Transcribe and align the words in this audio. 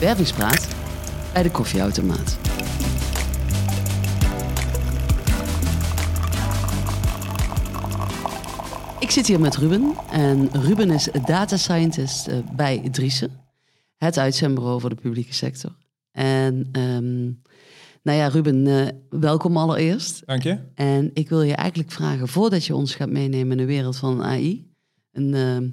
Wervingspraat 0.00 0.68
bij 1.32 1.42
de 1.42 1.50
koffieautomaat. 1.50 2.38
Ik 9.00 9.10
zit 9.10 9.26
hier 9.26 9.40
met 9.40 9.56
Ruben 9.56 9.94
en 10.10 10.48
Ruben 10.52 10.90
is 10.90 11.08
data 11.26 11.56
scientist 11.56 12.28
eh, 12.28 12.38
bij 12.52 12.88
Driessen, 12.90 13.30
het 13.96 14.18
uitzendbureau 14.18 14.80
voor 14.80 14.90
de 14.90 15.00
publieke 15.00 15.34
sector. 15.34 15.76
En 16.12 16.68
um, 16.72 17.42
nou 18.02 18.18
ja, 18.18 18.28
Ruben, 18.28 18.66
uh, 18.66 18.88
welkom 19.10 19.56
allereerst. 19.56 20.26
Dank 20.26 20.42
je. 20.42 20.58
En 20.74 21.10
ik 21.14 21.28
wil 21.28 21.42
je 21.42 21.54
eigenlijk 21.54 21.90
vragen, 21.90 22.28
voordat 22.28 22.64
je 22.64 22.74
ons 22.74 22.94
gaat 22.94 23.10
meenemen 23.10 23.50
in 23.50 23.66
de 23.66 23.72
wereld 23.72 23.96
van 23.96 24.24
AI, 24.24 24.72
een 25.12 25.34
uh, 25.34 25.70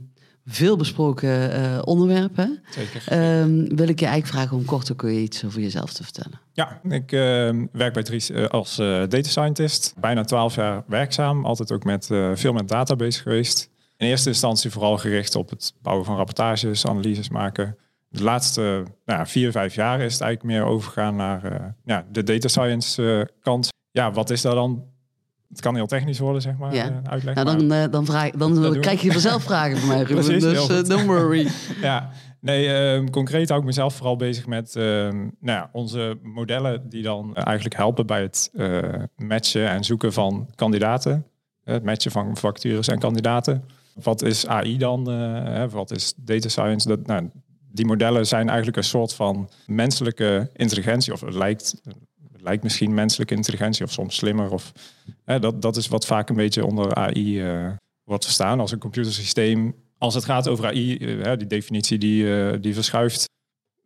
veel 0.47 0.75
besproken 0.75 1.59
uh, 1.59 1.81
onderwerp, 1.83 2.35
hè? 2.35 2.47
Zeker. 2.69 3.39
Um, 3.41 3.75
wil 3.75 3.87
ik 3.87 3.99
je 3.99 4.05
eigenlijk 4.05 4.35
vragen 4.35 4.57
om 4.57 4.65
kort 4.65 4.91
ook 4.91 5.01
je 5.01 5.19
iets 5.19 5.45
over 5.45 5.61
jezelf 5.61 5.93
te 5.93 6.03
vertellen. 6.03 6.39
Ja, 6.53 6.81
ik 6.89 7.11
ehm, 7.11 7.65
werk 7.71 7.93
bij 7.93 8.03
Dries 8.03 8.33
als 8.33 8.75
data 8.75 9.21
scientist. 9.21 9.93
Bijna 9.99 10.23
twaalf 10.23 10.55
jaar 10.55 10.83
werkzaam, 10.87 11.45
altijd 11.45 11.71
ook 11.71 11.83
met 11.83 12.05
veel 12.33 12.53
met 12.53 12.67
data 12.67 12.95
bezig 12.95 13.21
geweest. 13.21 13.69
In 13.97 14.07
eerste 14.07 14.29
instantie 14.29 14.71
vooral 14.71 14.97
gericht 14.97 15.35
op 15.35 15.49
het 15.49 15.73
bouwen 15.81 16.05
van 16.05 16.15
rapportages, 16.15 16.85
analyses 16.85 17.29
maken 17.29 17.77
de 18.09 18.23
laatste 18.23 18.83
nou, 19.05 19.27
vier, 19.27 19.51
vijf 19.51 19.75
jaar 19.75 19.99
is 19.99 20.13
het 20.13 20.21
eigenlijk 20.21 20.53
meer 20.53 20.71
overgegaan 20.71 21.15
naar 21.15 21.73
ja, 21.85 22.05
de 22.11 22.23
data 22.23 22.47
science 22.47 23.29
kant. 23.41 23.69
Ja, 23.91 24.11
wat 24.11 24.29
is 24.29 24.41
dat 24.41 24.53
dan? 24.53 24.83
Het 25.49 25.61
kan 25.61 25.75
heel 25.75 25.87
technisch 25.87 26.19
worden, 26.19 26.41
zeg 26.41 26.57
maar, 26.57 26.73
ja. 26.73 26.89
Uh, 26.89 26.97
uitleg. 27.03 27.35
Nou, 27.35 27.47
dan, 27.47 27.67
maar... 27.67 27.91
dan, 27.91 28.05
vraag, 28.05 28.31
dan 28.31 28.79
krijg 28.79 29.01
je 29.01 29.11
vanzelf 29.11 29.43
vragen 29.43 29.77
van 29.77 29.87
mij, 29.87 30.01
Ruben. 30.03 30.25
Precies, 30.25 30.43
dus 30.43 30.87
don't 30.87 31.05
worry. 31.05 31.47
ja, 31.81 32.09
nee, 32.39 32.73
ehm, 32.73 33.09
concreet 33.09 33.49
hou 33.49 33.61
ik 33.61 33.67
mezelf 33.67 33.95
vooral 33.95 34.15
bezig 34.15 34.47
met 34.47 34.75
ehm, 34.75 35.17
nou 35.17 35.31
ja, 35.39 35.69
onze 35.71 36.19
modellen 36.21 36.89
die 36.89 37.03
dan 37.03 37.35
eigenlijk 37.35 37.75
helpen 37.75 38.05
bij 38.05 38.21
het 38.21 38.51
matchen 39.15 39.69
en 39.69 39.83
zoeken 39.83 40.13
van 40.13 40.49
kandidaten. 40.55 41.25
Het 41.63 41.83
matchen 41.83 42.11
van 42.11 42.37
vacatures 42.37 42.87
en 42.87 42.99
kandidaten. 42.99 43.63
Wat 43.93 44.21
is 44.21 44.47
AI 44.47 44.77
dan? 44.77 45.03
wat 45.69 45.91
is 45.91 46.13
data 46.17 46.49
science? 46.49 46.87
Dat, 46.87 47.05
nou, 47.05 47.29
die 47.77 47.85
modellen 47.85 48.27
zijn 48.27 48.47
eigenlijk 48.47 48.77
een 48.77 48.83
soort 48.83 49.13
van 49.13 49.49
menselijke 49.65 50.49
intelligentie. 50.53 51.13
Of 51.13 51.21
het 51.21 51.33
lijkt, 51.33 51.81
lijkt 52.47 52.63
misschien 52.63 52.93
menselijke 52.93 53.35
intelligentie 53.35 53.85
of 53.85 53.91
soms 53.91 54.15
slimmer. 54.15 54.51
Of, 54.51 54.71
hè, 55.25 55.39
dat, 55.39 55.61
dat 55.61 55.75
is 55.75 55.87
wat 55.87 56.05
vaak 56.05 56.29
een 56.29 56.35
beetje 56.35 56.65
onder 56.65 56.95
AI 56.95 57.41
uh, 57.41 57.69
wordt 58.03 58.23
verstaan 58.25 58.59
als 58.59 58.71
een 58.71 58.79
computersysteem. 58.79 59.75
Als 59.97 60.13
het 60.13 60.25
gaat 60.25 60.47
over 60.47 60.65
AI, 60.65 60.97
uh, 60.97 61.31
die 61.37 61.47
definitie 61.47 61.97
die, 61.97 62.23
uh, 62.23 62.53
die 62.61 62.73
verschuift 62.73 63.29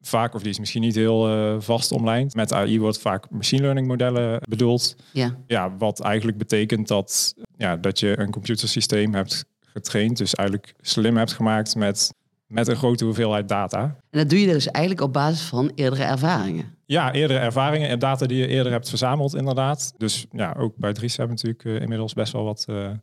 vaak, 0.02 0.34
of 0.34 0.42
die 0.42 0.52
is 0.52 0.60
misschien 0.60 0.82
niet 0.82 0.96
heel 0.96 1.62
vast 1.62 1.92
omlijnd. 1.92 2.36
Met 2.36 2.54
AI 2.54 2.80
wordt 2.80 3.00
vaak 3.00 3.30
machine 3.30 3.62
learning 3.62 3.88
modellen 3.88 4.42
bedoeld. 4.50 4.96
Ja. 5.14 5.38
Ja, 5.48 5.78
wat 5.78 6.00
eigenlijk 6.00 6.38
betekent 6.38 6.88
dat, 6.88 7.34
ja, 7.58 7.78
dat 7.78 8.00
je 8.00 8.20
een 8.20 8.32
computersysteem 8.32 9.14
hebt 9.14 9.46
getraind, 9.60 10.18
dus 10.18 10.36
eigenlijk 10.36 10.74
slim 10.82 11.18
hebt 11.18 11.34
gemaakt 11.34 11.76
met 11.76 12.14
met 12.52 12.68
een 12.68 12.76
grote 12.76 13.06
hoeveelheid 13.06 13.48
data. 13.48 13.82
En 14.10 14.20
dat 14.20 14.30
doe 14.30 14.40
je 14.40 14.48
dus 14.48 14.68
eigenlijk 14.68 15.06
op 15.06 15.14
basis 15.14 15.42
van 15.42 15.72
eerdere 15.76 16.04
ervaringen. 16.04 16.66
Ja, 16.86 17.14
eerdere 17.14 17.40
ervaringen 17.40 17.90
en 17.90 18.00
data 18.00 18.26
die 18.26 18.38
je 18.38 18.48
eerder 18.48 18.72
hebt 18.72 18.90
verzameld, 18.90 19.36
inderdaad. 19.36 19.94
Dus 19.98 20.26
ja, 20.32 20.56
ook 20.58 20.74
bij 20.76 20.94
Dries 20.94 21.18
hebben 21.18 21.38
we 21.38 21.42
natuurlijk 21.42 21.78
uh, 21.78 21.82
inmiddels 21.82 22.14
best 22.14 22.34
wel 22.34 22.44
wat 22.44 22.66
uh, 22.70 22.76
data. 22.76 23.00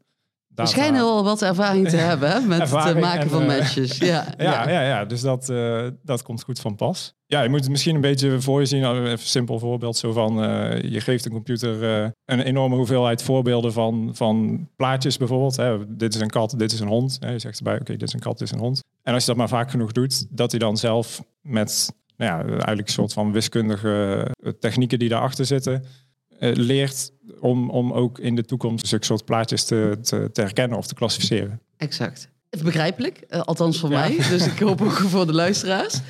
We 0.55 0.67
schijnen 0.67 1.01
wel 1.01 1.25
wat 1.25 1.43
ervaring 1.43 1.89
te 1.89 1.97
hebben 2.11 2.31
hè, 2.31 2.41
met 2.41 2.61
het 2.61 3.01
maken 3.01 3.21
en, 3.21 3.31
van 3.31 3.47
matches. 3.47 3.99
Ja, 4.13 4.27
ja, 4.39 4.71
ja. 4.71 4.83
ja, 4.83 5.05
dus 5.05 5.21
dat, 5.21 5.53
dat 6.03 6.23
komt 6.23 6.43
goed 6.43 6.61
van 6.61 6.75
pas. 6.75 7.15
Ja, 7.27 7.43
je 7.43 7.49
moet 7.49 7.61
het 7.61 7.71
misschien 7.71 7.95
een 7.95 8.01
beetje 8.01 8.41
voor 8.41 8.61
je 8.61 8.67
zien. 8.67 8.85
Even 8.85 9.11
een 9.11 9.19
simpel 9.19 9.59
voorbeeld. 9.59 9.97
Zo 9.97 10.13
van, 10.13 10.35
je 10.91 11.01
geeft 11.01 11.25
een 11.25 11.33
computer 11.33 11.83
een 12.25 12.41
enorme 12.41 12.77
hoeveelheid 12.77 13.23
voorbeelden 13.23 13.73
van, 13.73 14.11
van 14.13 14.69
plaatjes 14.77 15.17
bijvoorbeeld. 15.17 15.57
Hè. 15.57 15.97
Dit 15.97 16.15
is 16.15 16.21
een 16.21 16.31
kat, 16.31 16.55
dit 16.59 16.73
is 16.73 16.81
een 16.81 16.89
hond. 16.89 17.17
Hè. 17.21 17.31
Je 17.31 17.39
zegt 17.39 17.59
erbij, 17.59 17.81
oké, 17.81 17.93
dit 17.93 18.09
is 18.09 18.13
een 18.13 18.21
kat, 18.21 18.39
dit 18.39 18.49
is 18.49 18.55
een 18.55 18.61
hond. 18.61 18.83
En 19.09 19.15
als 19.15 19.23
je 19.23 19.29
dat 19.29 19.39
maar 19.39 19.49
vaak 19.49 19.71
genoeg 19.71 19.93
doet, 19.93 20.27
dat 20.31 20.51
hij 20.51 20.61
dan 20.61 20.77
zelf 20.77 21.23
met 21.41 21.93
nou 22.17 22.31
ja, 22.31 22.49
eigenlijk 22.49 22.89
een 22.89 22.95
soort 22.95 23.13
van 23.13 23.33
wiskundige 23.33 24.27
technieken 24.61 24.99
die 24.99 25.09
daarachter 25.09 25.47
zitten, 25.47 25.85
uh, 26.41 26.55
leert 26.55 27.13
om, 27.41 27.71
om 27.71 27.93
ook 27.93 28.19
in 28.19 28.35
de 28.35 28.45
toekomst 28.45 28.87
zulke 28.87 29.05
soort 29.05 29.25
plaatjes 29.25 29.65
te, 29.65 29.99
te, 30.01 30.31
te 30.33 30.41
herkennen 30.41 30.79
of 30.79 30.87
te 30.87 30.95
klassificeren. 30.95 31.61
Exact. 31.77 32.29
Begrijpelijk, 32.63 33.25
uh, 33.29 33.41
althans 33.41 33.79
voor 33.79 33.91
ja. 33.91 33.99
mij. 33.99 34.17
Dus 34.17 34.47
ik 34.47 34.59
hoop 34.59 34.81
ook 34.83 34.93
voor 34.93 35.27
de 35.27 35.35
luisteraars. 35.35 36.01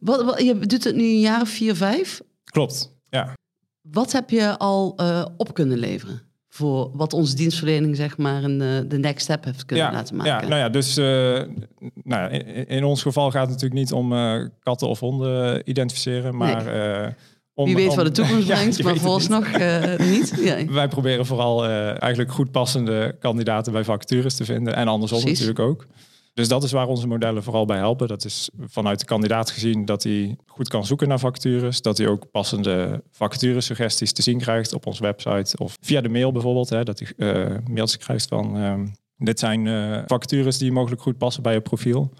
Wat, 0.00 0.24
wat, 0.24 0.40
je 0.42 0.58
doet 0.58 0.84
het 0.84 0.94
nu 0.94 1.02
een 1.02 1.20
jaar 1.20 1.40
of 1.40 1.48
vier, 1.48 1.76
vijf? 1.76 2.20
Klopt, 2.44 2.92
ja. 3.08 3.32
Wat 3.80 4.12
heb 4.12 4.30
je 4.30 4.58
al 4.58 5.00
uh, 5.00 5.26
op 5.36 5.54
kunnen 5.54 5.78
leveren? 5.78 6.22
Voor 6.54 6.90
wat 6.92 7.12
onze 7.12 7.34
dienstverlening 7.34 7.96
zeg 7.96 8.16
maar 8.16 8.44
een, 8.44 8.88
de 8.88 8.98
next 8.98 9.24
step 9.24 9.44
heeft 9.44 9.64
kunnen 9.64 9.84
ja, 9.84 9.92
laten 9.92 10.16
maken. 10.16 10.32
Ja, 10.32 10.40
nou 10.48 10.60
ja, 10.60 10.68
dus 10.68 10.98
uh, 10.98 11.04
nou, 12.02 12.30
in, 12.30 12.68
in, 12.68 12.84
ons 12.84 13.02
geval 13.02 13.30
gaat 13.30 13.40
het 13.40 13.50
natuurlijk 13.50 13.80
niet 13.80 13.92
om 13.92 14.12
uh, 14.12 14.44
katten 14.60 14.88
of 14.88 15.00
honden 15.00 15.62
identificeren, 15.70 16.36
maar 16.36 16.64
nee. 16.64 17.02
uh, 17.02 17.08
om, 17.54 17.64
Wie 17.64 17.74
weet 17.74 17.88
om, 17.88 17.96
wat 17.96 18.04
de 18.04 18.10
toekomst 18.10 18.46
brengt, 18.54 18.76
ja, 18.76 18.84
maar 18.84 18.96
vooralsnog 18.96 19.58
niet. 19.98 20.10
niet. 20.10 20.34
Ja. 20.44 20.64
Wij 20.72 20.88
proberen 20.88 21.26
vooral 21.26 21.66
eigenlijk 21.66 22.32
goed 22.32 22.50
passende 22.50 23.16
kandidaten 23.20 23.72
bij 23.72 23.84
vacatures 23.84 24.34
te 24.34 24.44
vinden 24.44 24.74
en 24.74 24.88
andersom 24.88 25.20
Precies. 25.20 25.38
natuurlijk 25.38 25.68
ook. 25.68 25.86
Dus 26.34 26.48
dat 26.48 26.62
is 26.62 26.72
waar 26.72 26.88
onze 26.88 27.06
modellen 27.06 27.42
vooral 27.42 27.64
bij 27.64 27.76
helpen. 27.76 28.08
Dat 28.08 28.24
is 28.24 28.50
vanuit 28.58 29.00
de 29.00 29.04
kandidaat 29.04 29.50
gezien 29.50 29.84
dat 29.84 30.02
hij 30.02 30.36
goed 30.46 30.68
kan 30.68 30.86
zoeken 30.86 31.08
naar 31.08 31.18
vacatures. 31.18 31.82
Dat 31.82 31.98
hij 31.98 32.06
ook 32.06 32.30
passende 32.30 33.02
vacaturesuggesties 33.10 34.12
te 34.12 34.22
zien 34.22 34.38
krijgt 34.38 34.72
op 34.72 34.86
onze 34.86 35.02
website. 35.02 35.56
Of 35.58 35.76
via 35.80 36.00
de 36.00 36.08
mail 36.08 36.32
bijvoorbeeld. 36.32 36.68
Hè, 36.68 36.82
dat 36.84 36.98
hij 36.98 37.12
uh, 37.16 37.56
mails 37.70 37.96
krijgt 37.96 38.28
van 38.28 38.56
um, 38.56 38.92
dit 39.16 39.38
zijn 39.38 39.66
uh, 39.66 40.02
vacatures 40.06 40.58
die 40.58 40.72
mogelijk 40.72 41.02
goed 41.02 41.18
passen 41.18 41.42
bij 41.42 41.52
je 41.52 41.60
profiel. 41.60 42.12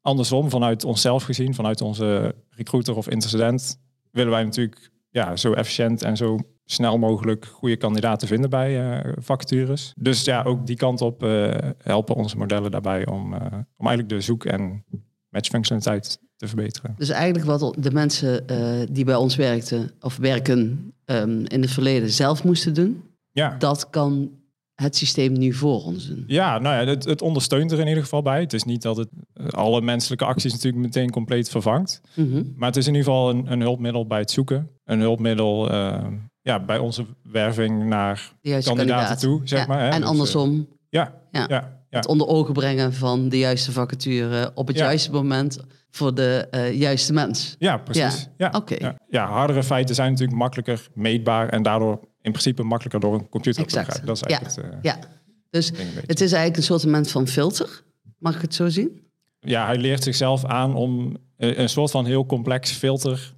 Andersom, 0.00 0.50
vanuit 0.50 0.84
onszelf 0.84 1.22
gezien, 1.22 1.54
vanuit 1.54 1.80
onze 1.80 2.34
recruiter 2.50 2.96
of 2.96 3.08
intercedent, 3.08 3.80
willen 4.10 4.32
wij 4.32 4.44
natuurlijk 4.44 4.90
ja, 5.10 5.36
zo 5.36 5.52
efficiënt 5.52 6.02
en 6.02 6.16
zo 6.16 6.38
snel 6.64 6.98
mogelijk 6.98 7.44
goede 7.44 7.76
kandidaten 7.76 8.28
vinden 8.28 8.50
bij 8.50 9.04
uh, 9.06 9.12
vacatures. 9.18 9.92
Dus 9.96 10.24
ja, 10.24 10.42
ook 10.42 10.66
die 10.66 10.76
kant 10.76 11.00
op 11.00 11.22
uh, 11.22 11.54
helpen 11.78 12.14
onze 12.14 12.36
modellen 12.36 12.70
daarbij 12.70 13.06
om, 13.06 13.32
uh, 13.32 13.40
om 13.76 13.86
eigenlijk 13.86 14.08
de 14.08 14.20
zoek- 14.20 14.44
en 14.44 14.84
matchfunctionaliteit 15.28 16.18
te 16.36 16.48
verbeteren. 16.48 16.94
Dus 16.98 17.08
eigenlijk 17.08 17.44
wat 17.44 17.74
de 17.78 17.90
mensen 17.90 18.46
die 18.92 19.04
bij 19.04 19.14
ons 19.14 19.36
werkten 19.36 19.90
of 20.00 20.16
werken 20.16 20.92
um, 21.04 21.46
in 21.46 21.60
het 21.60 21.70
verleden 21.70 22.10
zelf 22.10 22.44
moesten 22.44 22.74
doen, 22.74 23.02
ja. 23.30 23.56
dat 23.58 23.90
kan 23.90 24.30
het 24.74 24.96
systeem 24.96 25.32
nu 25.32 25.52
voor 25.52 25.82
ons 25.82 26.08
doen. 26.08 26.24
Ja, 26.26 26.58
nou 26.58 26.86
ja, 26.86 26.90
het, 26.90 27.04
het, 27.04 27.22
ondersteunt 27.22 27.72
er 27.72 27.80
in 27.80 27.86
ieder 27.86 28.02
geval 28.02 28.22
bij. 28.22 28.40
Het 28.40 28.52
is 28.52 28.64
niet 28.64 28.82
dat 28.82 28.96
het 28.96 29.08
alle 29.50 29.80
menselijke 29.80 30.24
acties 30.24 30.52
natuurlijk 30.52 30.82
meteen 30.82 31.10
compleet 31.10 31.48
vervangt. 31.48 32.00
Mm 32.14 32.30
-hmm. 32.30 32.52
Maar 32.56 32.68
het 32.68 32.76
is 32.76 32.86
in 32.86 32.94
ieder 32.94 33.12
geval 33.12 33.30
een, 33.30 33.52
een 33.52 33.60
hulpmiddel 33.60 34.06
bij 34.06 34.18
het 34.18 34.30
zoeken. 34.30 34.70
Een 34.84 35.00
hulpmiddel 35.00 35.72
uh, 35.72 36.06
ja, 36.44 36.60
bij 36.60 36.78
onze 36.78 37.06
werving 37.22 37.84
naar 37.84 38.32
kandidaten, 38.42 38.76
kandidaat. 38.76 39.20
toe, 39.20 39.40
zeg 39.44 39.58
ja. 39.58 39.66
maar. 39.66 39.80
Hè? 39.80 39.88
En 39.88 40.00
dus, 40.00 40.08
andersom. 40.08 40.54
Uh, 40.54 40.64
ja, 40.88 41.14
ja. 41.30 41.46
ja. 41.48 41.72
Het 41.90 42.06
onder 42.06 42.26
ogen 42.26 42.52
brengen 42.52 42.92
van 42.92 43.28
de 43.28 43.38
juiste 43.38 43.72
vacature 43.72 44.50
op 44.54 44.66
het 44.66 44.76
juiste 44.76 45.10
moment 45.12 45.58
voor 45.90 46.14
de 46.14 46.48
uh, 46.50 46.72
juiste 46.72 47.12
mens. 47.12 47.56
Ja, 47.58 47.76
precies. 47.76 48.28
Ja, 48.36 48.46
Oké. 48.46 48.74
Okay. 48.74 48.96
Ja. 49.08 49.26
hardere 49.26 49.62
feiten 49.62 49.94
zijn 49.94 50.10
natuurlijk 50.10 50.38
makkelijker 50.38 50.88
meetbaar 50.94 51.48
en 51.48 51.62
daardoor 51.62 52.00
in 52.22 52.30
principe 52.30 52.62
makkelijker 52.62 53.00
door 53.00 53.14
een 53.14 53.28
computer 53.28 53.62
exact. 53.62 53.94
te 53.94 54.00
begrijpen. 54.00 54.06
Dat 54.06 54.16
is 54.16 54.22
eigenlijk 54.22 54.84
ja. 54.84 54.92
het, 54.92 55.02
ja. 55.02 55.08
Dus 55.50 55.72
het 56.06 56.20
is 56.20 56.32
eigenlijk 56.32 56.56
een 56.56 56.80
soort 56.80 57.10
van 57.10 57.26
filter. 57.26 57.82
Mag 58.18 58.34
ik 58.34 58.42
het 58.42 58.54
zo 58.54 58.68
zien? 58.68 59.02
Ja, 59.40 59.66
hij 59.66 59.76
leert 59.76 60.02
zichzelf 60.02 60.44
aan 60.44 60.74
om 60.74 61.16
een 61.36 61.68
soort 61.68 61.90
van 61.90 62.06
heel 62.06 62.26
complex 62.26 62.70
filter 62.70 63.33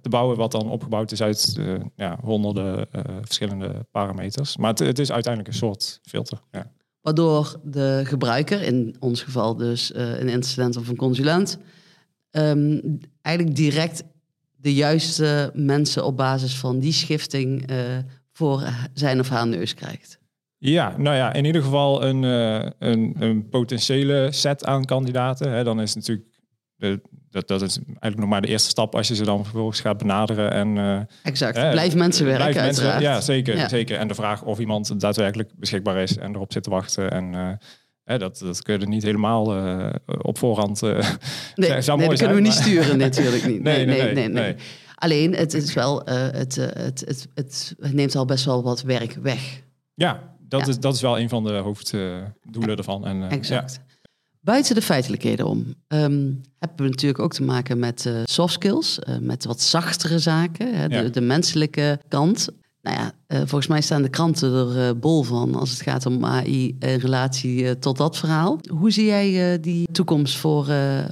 te 0.00 0.08
bouwen, 0.08 0.36
wat 0.36 0.52
dan 0.52 0.70
opgebouwd 0.70 1.12
is 1.12 1.22
uit 1.22 1.56
uh, 1.58 1.74
ja, 1.96 2.18
honderden 2.22 2.78
uh, 2.78 3.02
verschillende 3.22 3.86
parameters. 3.90 4.56
Maar 4.56 4.70
het, 4.70 4.78
het, 4.78 4.98
is 4.98 5.12
uiteindelijk 5.12 5.54
een 5.54 5.58
soort 5.58 6.00
filter. 6.02 6.40
Ja. 6.50 6.72
Waardoor 7.00 7.60
de 7.64 8.00
gebruiker, 8.04 8.62
in 8.62 8.96
ons 8.98 9.22
geval 9.22 9.56
dus 9.56 9.94
een 9.94 10.28
incident 10.28 10.76
of 10.76 10.88
een 10.88 10.96
consulent, 10.96 11.58
um, 12.30 12.98
eigenlijk 13.22 13.56
direct 13.56 14.02
de 14.56 14.74
juiste 14.74 15.50
mensen 15.54 16.04
op 16.04 16.16
basis 16.16 16.56
van 16.56 16.78
die 16.78 16.92
schifting 16.92 17.70
voor 18.32 18.62
zijn 18.94 19.20
of 19.20 19.28
haar 19.28 19.46
neus 19.46 19.74
krijgt. 19.74 20.18
Ja, 20.58 20.94
nou 20.98 21.16
ja, 21.16 21.32
in 21.32 21.44
ieder 21.44 21.62
geval 21.62 22.04
een, 22.04 22.22
uh, 22.22 22.70
een, 22.78 23.16
een, 23.18 23.48
potentiële 23.48 24.28
set 24.32 24.64
aan 24.64 24.84
kandidaten. 24.84 25.52
Hè. 25.52 25.64
Dan 25.64 25.80
is 25.80 25.94
natuurlijk, 25.94 26.28
dat, 27.30 27.48
dat 27.48 27.62
is 27.62 27.76
eigenlijk 27.76 28.16
nog 28.16 28.28
maar 28.28 28.40
de 28.40 28.48
eerste 28.48 28.68
stap 28.68 28.94
als 28.94 29.08
je 29.08 29.14
ze 29.14 29.24
dan 29.24 29.44
vervolgens 29.44 29.80
gaat 29.80 29.98
benaderen. 29.98 30.50
En, 30.50 30.76
uh, 30.76 31.00
exact, 31.22 31.56
hè, 31.56 31.70
blijf 31.70 31.94
mensen 31.94 32.26
werken 32.26 32.50
blijf 32.50 32.64
mensen, 32.64 33.00
Ja, 33.00 33.20
zeker, 33.20 33.56
ja. 33.56 33.68
zeker. 33.68 33.98
En 33.98 34.08
de 34.08 34.14
vraag 34.14 34.42
of 34.42 34.58
iemand 34.58 35.00
daadwerkelijk 35.00 35.50
beschikbaar 35.56 35.96
is 35.96 36.16
en 36.16 36.34
erop 36.34 36.52
zit 36.52 36.62
te 36.62 36.70
wachten. 36.70 37.10
En 37.10 37.58
uh, 38.04 38.18
dat, 38.18 38.38
dat 38.38 38.62
kun 38.62 38.80
je 38.80 38.86
niet 38.86 39.02
helemaal 39.02 39.56
uh, 39.56 39.88
op 40.06 40.38
voorhand. 40.38 40.80
Nee, 40.80 40.92
nee 41.54 41.80
dat 41.82 42.18
kunnen 42.18 42.34
we 42.34 42.40
niet 42.40 42.52
sturen, 42.52 42.98
natuurlijk 42.98 43.46
niet. 43.46 43.62
Nee, 43.68 43.86
nee, 43.86 44.12
nee. 44.12 44.28
nee, 44.28 44.54
Alleen, 44.94 45.34
het 45.34 45.54
is 45.54 45.74
wel, 45.74 46.02
het, 46.04 46.54
het, 46.54 47.02
het, 47.04 47.28
het, 47.34 47.74
neemt 47.78 48.16
al 48.16 48.24
best 48.24 48.44
wel 48.44 48.62
wat 48.62 48.82
werk 48.82 49.18
weg. 49.22 49.62
Ja, 49.94 50.34
dat, 50.48 50.68
Is, 50.68 50.78
dat 50.78 50.94
is 50.94 51.00
wel 51.00 51.18
een 51.18 51.28
van 51.28 51.44
de 51.44 51.52
hoofddoelen 51.52 52.76
ervan. 52.76 53.06
En, 53.06 53.28
exact. 53.30 53.80
Buiten 54.46 54.74
de 54.74 54.82
feitelijkheden 54.82 55.46
om 55.46 55.58
um, 55.88 56.40
hebben 56.58 56.84
we 56.84 56.88
natuurlijk 56.88 57.18
ook 57.18 57.32
te 57.32 57.42
maken 57.42 57.78
met 57.78 58.10
soft 58.24 58.52
skills, 58.52 58.98
met 59.20 59.44
wat 59.44 59.60
zachtere 59.60 60.18
zaken, 60.18 60.74
hè, 60.74 60.88
de, 60.88 61.10
de, 61.10 61.20
menselijke 61.20 62.00
kant. 62.08 62.48
Nou 62.82 62.96
ja, 62.96 63.12
uh, 63.28 63.38
volgens 63.38 63.66
mij 63.66 63.80
staan 63.80 64.02
de 64.02 64.08
kranten 64.08 64.76
er 64.76 64.98
bol 64.98 65.22
van 65.22 65.54
als 65.54 65.70
het 65.70 65.82
gaat 65.82 66.06
om 66.06 66.24
AI 66.24 66.76
in 66.78 66.98
relatie 66.98 67.78
tot 67.78 67.96
dat 67.96 68.16
verhaal. 68.18 68.58
Hoe 68.70 68.90
zie 68.90 69.04
jij 69.04 69.60
die 69.60 69.88
toekomst 69.92 70.36
voor, 70.36 70.66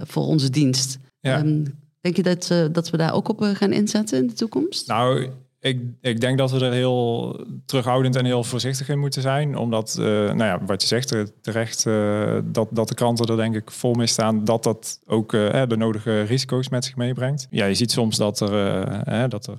voor 0.05 0.27
onze 0.27 0.51
dienst? 0.51 0.99
Ja. 1.21 1.39
Um, 1.39 1.79
denk 2.01 2.17
je 2.17 2.23
dat, 2.23 2.53
dat 2.73 2.91
we 2.91 2.97
daar 2.97 3.15
ook 3.15 3.29
op 3.29 3.43
gaan 3.43 3.73
inzetten 3.73 4.19
in 4.19 4.27
de 4.27 4.35
toekomst? 4.35 4.87
Nou, 4.89 5.31
ik, 5.65 5.81
ik 6.01 6.21
denk 6.21 6.39
dat 6.39 6.51
we 6.51 6.65
er 6.65 6.73
heel 6.73 7.37
terughoudend 7.67 8.17
en 8.17 8.25
heel 8.25 8.45
voorzichtig 8.45 8.89
in 8.89 8.99
moeten 8.99 9.23
zijn. 9.23 9.57
Omdat, 9.57 9.97
uh, 10.01 10.07
nou 10.07 10.45
ja, 10.45 10.65
wat 10.65 10.83
je 10.83 10.89
zegt 10.89 11.15
terecht, 11.41 11.85
uh, 11.85 12.39
dat, 12.45 12.69
dat 12.71 12.89
de 12.89 12.95
kranten 12.95 13.27
er 13.27 13.37
denk 13.37 13.55
ik 13.55 13.71
vol 13.71 13.95
mee 13.95 14.07
staan 14.07 14.45
dat 14.45 14.63
dat 14.63 15.01
ook 15.07 15.33
uh, 15.33 15.63
de 15.69 15.77
nodige 15.77 16.23
risico's 16.23 16.69
met 16.69 16.85
zich 16.85 16.97
meebrengt. 16.97 17.47
Ja, 17.51 17.65
je 17.65 17.75
ziet 17.75 17.91
soms 17.91 18.17
dat 18.17 18.41
er, 18.41 19.29
dat 19.29 19.47
er 19.47 19.57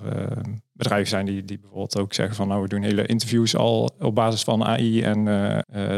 bedrijven 0.76 1.08
zijn 1.08 1.26
die, 1.26 1.44
die 1.44 1.58
bijvoorbeeld 1.58 1.98
ook 1.98 2.14
zeggen 2.14 2.36
van 2.36 2.48
nou 2.48 2.62
we 2.62 2.68
doen 2.68 2.82
hele 2.82 3.06
interviews 3.06 3.56
al 3.56 3.90
op 3.98 4.14
basis 4.14 4.42
van 4.42 4.64
AI 4.64 5.02
en 5.02 5.24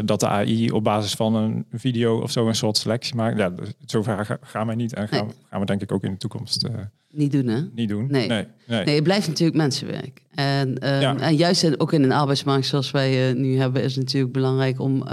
dat 0.05 0.19
de 0.19 0.27
AI 0.27 0.71
op 0.71 0.83
basis 0.83 1.13
van 1.13 1.35
een 1.35 1.65
video 1.71 2.21
of 2.21 2.31
zo 2.31 2.47
een 2.47 2.55
soort 2.55 2.77
selectie 2.77 3.15
maakt. 3.15 3.37
Ja, 3.37 3.53
zover 3.85 4.39
gaan 4.41 4.65
wij 4.65 4.75
niet 4.75 4.93
en 4.93 5.07
gaan, 5.07 5.31
gaan 5.49 5.59
we 5.59 5.65
denk 5.65 5.81
ik 5.81 5.91
ook 5.91 6.03
in 6.03 6.11
de 6.11 6.17
toekomst 6.17 6.67
niet 7.11 7.31
doen, 7.31 7.47
hè? 7.47 7.61
Niet 7.73 7.89
doen. 7.89 8.07
Nee. 8.09 8.27
Nee, 8.27 8.47
nee. 8.67 8.95
het 8.95 9.03
blijft 9.03 9.27
natuurlijk 9.27 9.57
mensenwerk. 9.57 10.21
En, 10.33 10.75
uh, 10.83 11.21
en 11.23 11.35
juist 11.35 11.79
ook 11.79 11.93
in 11.93 12.03
een 12.03 12.11
arbeidsmarkt 12.11 12.65
zoals 12.65 12.91
wij 12.91 13.33
nu 13.33 13.57
hebben, 13.57 13.83
is 13.83 13.95
het 13.95 14.03
natuurlijk 14.03 14.33
belangrijk 14.33 14.79
om 14.79 15.03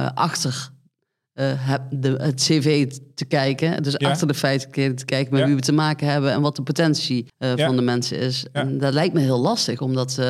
uh, 1.36 1.52
achter 1.54 1.86
de, 1.90 2.08
het 2.08 2.34
cv 2.34 2.90
te 3.14 3.24
kijken. 3.24 3.82
Dus 3.82 3.98
achter 3.98 4.26
de 4.26 4.34
feiten 4.34 4.94
te 4.94 5.04
kijken 5.04 5.34
met 5.34 5.44
wie 5.44 5.54
we 5.54 5.60
te 5.60 5.72
maken 5.72 6.06
hebben 6.06 6.32
en 6.32 6.40
wat 6.40 6.56
de 6.56 6.62
potentie 6.62 7.26
van 7.38 7.76
de 7.76 7.82
mensen 7.82 8.18
is. 8.18 8.46
En 8.52 8.78
dat 8.78 8.92
lijkt 8.92 9.14
me 9.14 9.20
heel 9.20 9.40
lastig, 9.40 9.80
omdat 9.80 10.20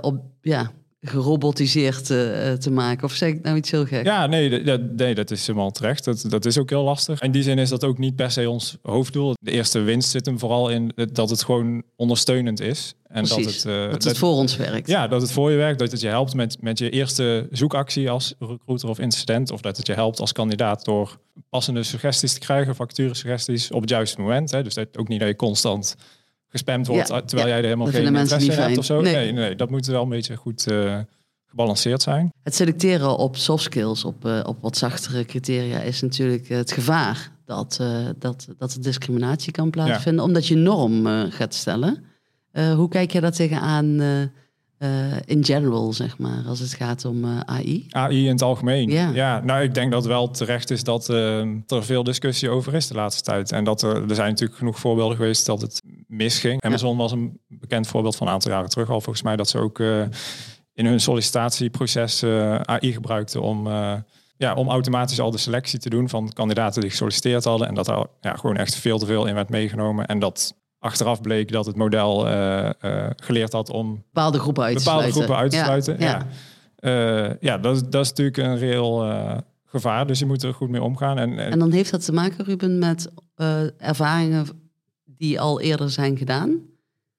op 0.00 0.22
ja, 0.40 0.70
gerobotiseerd 1.04 2.10
uh, 2.10 2.52
te 2.52 2.70
maken? 2.70 3.04
Of 3.04 3.12
zeg 3.12 3.28
ik 3.28 3.42
nou 3.42 3.56
iets 3.56 3.70
heel 3.70 3.84
gek? 3.84 4.04
Ja, 4.04 4.26
nee, 4.26 4.62
dat, 4.62 4.80
nee, 4.96 5.14
dat 5.14 5.30
is 5.30 5.46
helemaal 5.46 5.70
terecht. 5.70 6.04
Dat, 6.04 6.24
dat 6.28 6.44
is 6.44 6.58
ook 6.58 6.70
heel 6.70 6.82
lastig. 6.82 7.20
In 7.20 7.30
die 7.30 7.42
zin 7.42 7.58
is 7.58 7.68
dat 7.68 7.84
ook 7.84 7.98
niet 7.98 8.16
per 8.16 8.30
se 8.30 8.50
ons 8.50 8.78
hoofddoel. 8.82 9.34
De 9.40 9.50
eerste 9.50 9.80
winst 9.80 10.10
zit 10.10 10.26
hem 10.26 10.38
vooral 10.38 10.68
in 10.68 10.92
dat 11.12 11.30
het 11.30 11.44
gewoon 11.44 11.82
ondersteunend 11.96 12.60
is. 12.60 12.94
En 13.08 13.24
dat 13.24 13.44
het, 13.44 13.64
uh, 13.66 13.90
dat 13.90 14.04
het 14.04 14.18
voor 14.18 14.32
ons 14.32 14.56
werkt. 14.56 14.88
Ja, 14.88 15.08
dat 15.08 15.22
het 15.22 15.32
voor 15.32 15.50
je 15.50 15.56
werkt. 15.56 15.78
Dat 15.78 15.90
het 15.90 16.00
je 16.00 16.08
helpt 16.08 16.34
met, 16.34 16.56
met 16.60 16.78
je 16.78 16.90
eerste 16.90 17.48
zoekactie 17.50 18.10
als 18.10 18.34
recruiter 18.38 18.88
of 18.88 18.98
incident. 18.98 19.50
Of 19.50 19.60
dat 19.60 19.76
het 19.76 19.86
je 19.86 19.92
helpt 19.92 20.20
als 20.20 20.32
kandidaat 20.32 20.84
door 20.84 21.18
passende 21.48 21.82
suggesties 21.82 22.32
te 22.32 22.38
krijgen, 22.38 22.76
suggesties 22.94 23.70
op 23.70 23.80
het 23.80 23.90
juiste 23.90 24.20
moment. 24.20 24.50
Hè. 24.50 24.62
Dus 24.62 24.74
dat 24.74 24.98
ook 24.98 25.08
niet 25.08 25.20
dat 25.20 25.28
je 25.28 25.36
constant 25.36 25.96
gespamd 26.54 26.86
wordt 26.86 27.28
terwijl 27.28 27.48
jij 27.48 27.56
er 27.58 27.64
helemaal 27.64 27.86
geen 27.86 28.04
interesse 28.04 28.52
in 28.52 28.58
hebt 28.58 28.78
of 28.78 28.84
zo. 28.84 29.00
Nee. 29.00 29.32
nee. 29.32 29.56
dat 29.56 29.70
moet 29.70 29.86
wel 29.86 30.02
een 30.02 30.08
beetje 30.08 30.36
goed 30.36 30.70
uh, 30.70 30.98
gebalanceerd 31.46 32.02
zijn. 32.02 32.32
Het 32.42 32.54
selecteren 32.54 33.16
op 33.16 33.36
soft 33.36 33.62
skills, 33.62 34.04
op, 34.04 34.24
uh, 34.24 34.40
op 34.46 34.56
wat 34.60 34.76
zachtere 34.76 35.24
criteria, 35.24 35.80
is 35.80 36.00
natuurlijk 36.00 36.48
het 36.48 36.72
gevaar 36.72 37.30
dat, 37.44 37.78
uh, 37.80 38.08
dat, 38.18 38.48
dat 38.58 38.74
er 38.74 38.82
discriminatie 38.82 39.52
kan 39.52 39.70
plaatsvinden, 39.70 40.24
omdat 40.24 40.46
je 40.46 40.54
norm 40.54 41.06
gaat 41.30 41.54
stellen. 41.54 42.04
hoe 42.52 42.88
kijk 42.88 43.12
je 43.12 43.20
daar 43.20 43.32
tegenaan? 43.32 44.00
uh, 44.84 45.16
in 45.24 45.44
general, 45.44 45.92
zeg 45.92 46.18
maar, 46.18 46.44
als 46.46 46.60
het 46.60 46.74
gaat 46.74 47.04
om 47.04 47.24
uh, 47.24 47.40
AI? 47.40 47.86
AI 47.90 48.24
in 48.24 48.32
het 48.32 48.42
algemeen. 48.42 48.90
Ja. 48.90 49.10
ja, 49.14 49.40
nou, 49.40 49.62
ik 49.62 49.74
denk 49.74 49.92
dat 49.92 50.06
wel 50.06 50.30
terecht 50.30 50.70
is 50.70 50.84
dat 50.84 51.08
uh, 51.08 51.40
er 51.66 51.84
veel 51.84 52.04
discussie 52.04 52.50
over 52.50 52.74
is 52.74 52.86
de 52.86 52.94
laatste 52.94 53.22
tijd. 53.22 53.52
En 53.52 53.64
dat 53.64 53.82
er, 53.82 54.08
er 54.08 54.14
zijn 54.14 54.30
natuurlijk 54.30 54.58
genoeg 54.58 54.78
voorbeelden 54.78 55.16
geweest 55.16 55.46
dat 55.46 55.60
het 55.60 55.82
misging. 56.16 56.62
Amazon 56.62 56.96
was 56.96 57.12
een 57.12 57.40
bekend 57.48 57.86
voorbeeld 57.86 58.16
van 58.16 58.26
een 58.26 58.32
aantal 58.32 58.50
jaren 58.50 58.68
terug 58.68 58.90
al, 58.90 59.00
volgens 59.00 59.24
mij, 59.24 59.36
dat 59.36 59.48
ze 59.48 59.58
ook 59.58 59.78
in 60.72 60.86
hun 60.86 61.00
sollicitatieproces 61.00 62.24
AI 62.62 62.92
gebruikten 62.92 63.42
om 63.42 63.68
ja, 64.36 64.54
om 64.54 64.68
automatisch 64.68 65.20
al 65.20 65.30
de 65.30 65.38
selectie 65.38 65.78
te 65.78 65.90
doen 65.90 66.08
van 66.08 66.32
kandidaten 66.32 66.80
die 66.80 66.90
gesolliciteerd 66.90 67.44
hadden. 67.44 67.68
En 67.68 67.74
dat 67.74 67.88
er 67.88 68.06
ja, 68.20 68.34
gewoon 68.34 68.56
echt 68.56 68.74
veel 68.74 68.98
te 68.98 69.06
veel 69.06 69.26
in 69.26 69.34
werd 69.34 69.48
meegenomen. 69.48 70.06
En 70.06 70.18
dat 70.18 70.54
achteraf 70.78 71.20
bleek 71.20 71.52
dat 71.52 71.66
het 71.66 71.76
model 71.76 72.18
geleerd 73.16 73.52
had 73.52 73.70
om 73.70 73.94
bepaalde 73.94 74.38
groepen 74.38 74.64
uit 74.64 74.76
te 74.78 74.84
bepaalde 74.84 75.12
sluiten. 75.12 75.22
Groepen 75.22 75.42
uit 75.42 75.50
te 75.50 75.56
sluiten. 75.56 75.96
Ja, 75.98 76.26
ja. 76.90 77.36
Ja 77.40 77.58
dat, 77.58 77.92
dat 77.92 78.04
is 78.04 78.08
natuurlijk 78.08 78.36
een 78.36 78.58
reëel 78.58 79.06
gevaar. 79.64 80.06
Dus 80.06 80.18
je 80.18 80.26
moet 80.26 80.42
er 80.42 80.54
goed 80.54 80.70
mee 80.70 80.82
omgaan. 80.82 81.18
En, 81.18 81.38
en, 81.38 81.50
en 81.50 81.58
dan 81.58 81.72
heeft 81.72 81.90
dat 81.90 82.04
te 82.04 82.12
maken, 82.12 82.44
Ruben, 82.44 82.78
met 82.78 83.12
ervaringen 83.78 84.46
die 85.18 85.40
al 85.40 85.60
eerder 85.60 85.90
zijn 85.90 86.16
gedaan? 86.16 86.60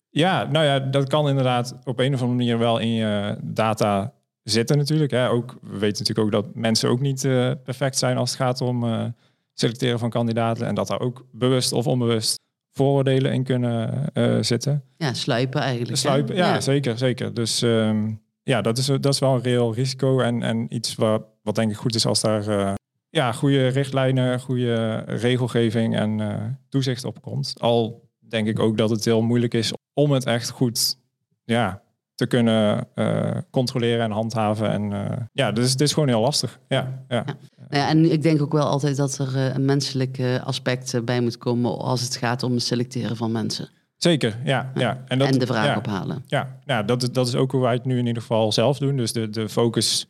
Ja, 0.09 0.44
nou 0.51 0.65
ja, 0.65 0.80
dat 0.80 1.09
kan 1.09 1.30
inderdaad 1.30 1.75
op 1.83 2.00
een 2.00 2.13
of 2.13 2.21
andere 2.21 2.38
manier 2.38 2.57
wel 2.57 2.77
in 2.77 2.94
je 2.94 3.38
data 3.42 4.13
zitten 4.44 4.77
natuurlijk. 4.77 5.12
Hè. 5.12 5.30
Ook, 5.30 5.57
we 5.62 5.77
weten 5.77 6.03
natuurlijk 6.03 6.19
ook 6.19 6.44
dat 6.44 6.56
mensen 6.56 6.89
ook 6.89 7.00
niet 7.00 7.21
perfect 7.63 7.97
zijn 7.97 8.18
als 8.18 8.30
het 8.30 8.39
gaat 8.39 8.62
om 8.62 9.13
selecteren 9.53 10.00
van 10.00 10.09
kandidaten. 10.09 10.68
En 10.68 10.75
dat 10.75 10.88
daar 10.88 11.00
ook 11.00 11.25
bewust 11.31 11.71
of 11.71 11.88
onbewust 11.88 12.39
vooroordelen 12.71 13.33
in 13.33 13.44
kunnen 13.44 14.09
uh, 14.13 14.38
zitten. 14.42 14.83
Ja, 14.97 15.13
sluipen 15.13 15.62
eigenlijk. 15.62 15.97
Sluipen, 15.97 16.36
ja, 16.36 16.62
zeker, 16.62 16.97
zeker. 16.97 17.33
Dus 17.33 17.62
um, 17.62 18.21
ja, 18.44 18.62
dat 18.62 18.77
is, 18.77 18.86
dat 18.86 19.06
is 19.06 19.19
wel 19.19 19.33
een 19.33 19.42
reëel 19.42 19.74
risico 19.74 20.19
en, 20.19 20.44
en 20.44 20.75
iets 20.75 20.95
wat, 20.95 21.24
wat 21.44 21.56
denk 21.56 21.71
ik 21.71 21.77
goed 21.77 21.95
is 21.95 22.06
als 22.06 22.21
daar 22.21 22.75
ja, 23.16 23.32
goede 23.32 23.68
richtlijnen, 23.68 24.40
goede 24.40 24.96
regelgeving 25.06 25.96
en 25.96 26.20
uh, 26.20 26.34
toezicht 26.70 27.04
op 27.04 27.22
komt. 27.22 27.54
Al 27.58 28.10
denk 28.20 28.48
ik 28.48 28.60
ook 28.60 28.78
dat 28.78 28.90
het 28.90 29.06
heel 29.06 29.22
moeilijk 29.22 29.54
is 29.54 29.74
om 29.94 30.12
het 30.12 30.26
echt 30.26 30.50
goed 30.50 30.98
ja, 31.44 31.82
te 32.16 32.26
kunnen 32.26 32.88
uh, 32.96 33.32
controleren 33.50 34.04
en 34.04 34.12
handhaven. 34.12 34.72
En 34.72 34.92
uh, 34.92 35.12
ja, 35.32 35.52
dus 35.52 35.72
het 35.72 35.82
is 35.82 35.94
gewoon 35.94 36.10
heel 36.10 36.22
lastig. 36.22 36.60
Ja, 36.68 37.04
ja. 37.08 37.16
ja. 37.16 37.24
Nou 37.70 37.84
ja, 37.84 37.88
en 37.88 38.12
ik 38.12 38.22
denk 38.22 38.42
ook 38.42 38.54
wel 38.54 38.68
altijd 38.68 38.98
dat 38.98 39.18
er 39.18 39.56
een 39.56 39.66
menselijk 39.66 40.20
aspect 40.44 41.06
bij 41.06 41.22
moet 41.22 41.38
komen 41.38 41.78
als 41.78 42.02
het 42.02 42.16
gaat 42.16 42.44
om 42.44 42.52
het 42.52 42.64
selecteren 42.64 43.16
van 43.16 43.31
mensen. 43.31 43.69
Zeker, 43.98 44.38
ja. 44.44 44.72
ja. 44.74 45.04
En, 45.07 45.19
dat, 45.19 45.28
en 45.28 45.40
de 45.40 45.45
vraag 45.45 45.78
ophalen. 45.78 46.24
Ja, 46.28 46.60
ja 46.66 46.84
dat, 46.84 47.02
is, 47.02 47.12
dat 47.12 47.28
is 47.28 47.36
ook 47.36 47.52
hoe 47.52 47.62
wij 47.62 47.74
het 47.74 47.86
nu 47.86 47.98
in 47.98 48.07
ieder 48.07 48.22
geval 48.22 48.52
zelf 48.52 48.78
doen. 48.78 48.98
Dus 48.98 49.12
de, 49.12 49.30
de 49.30 49.50
focus 49.50 50.07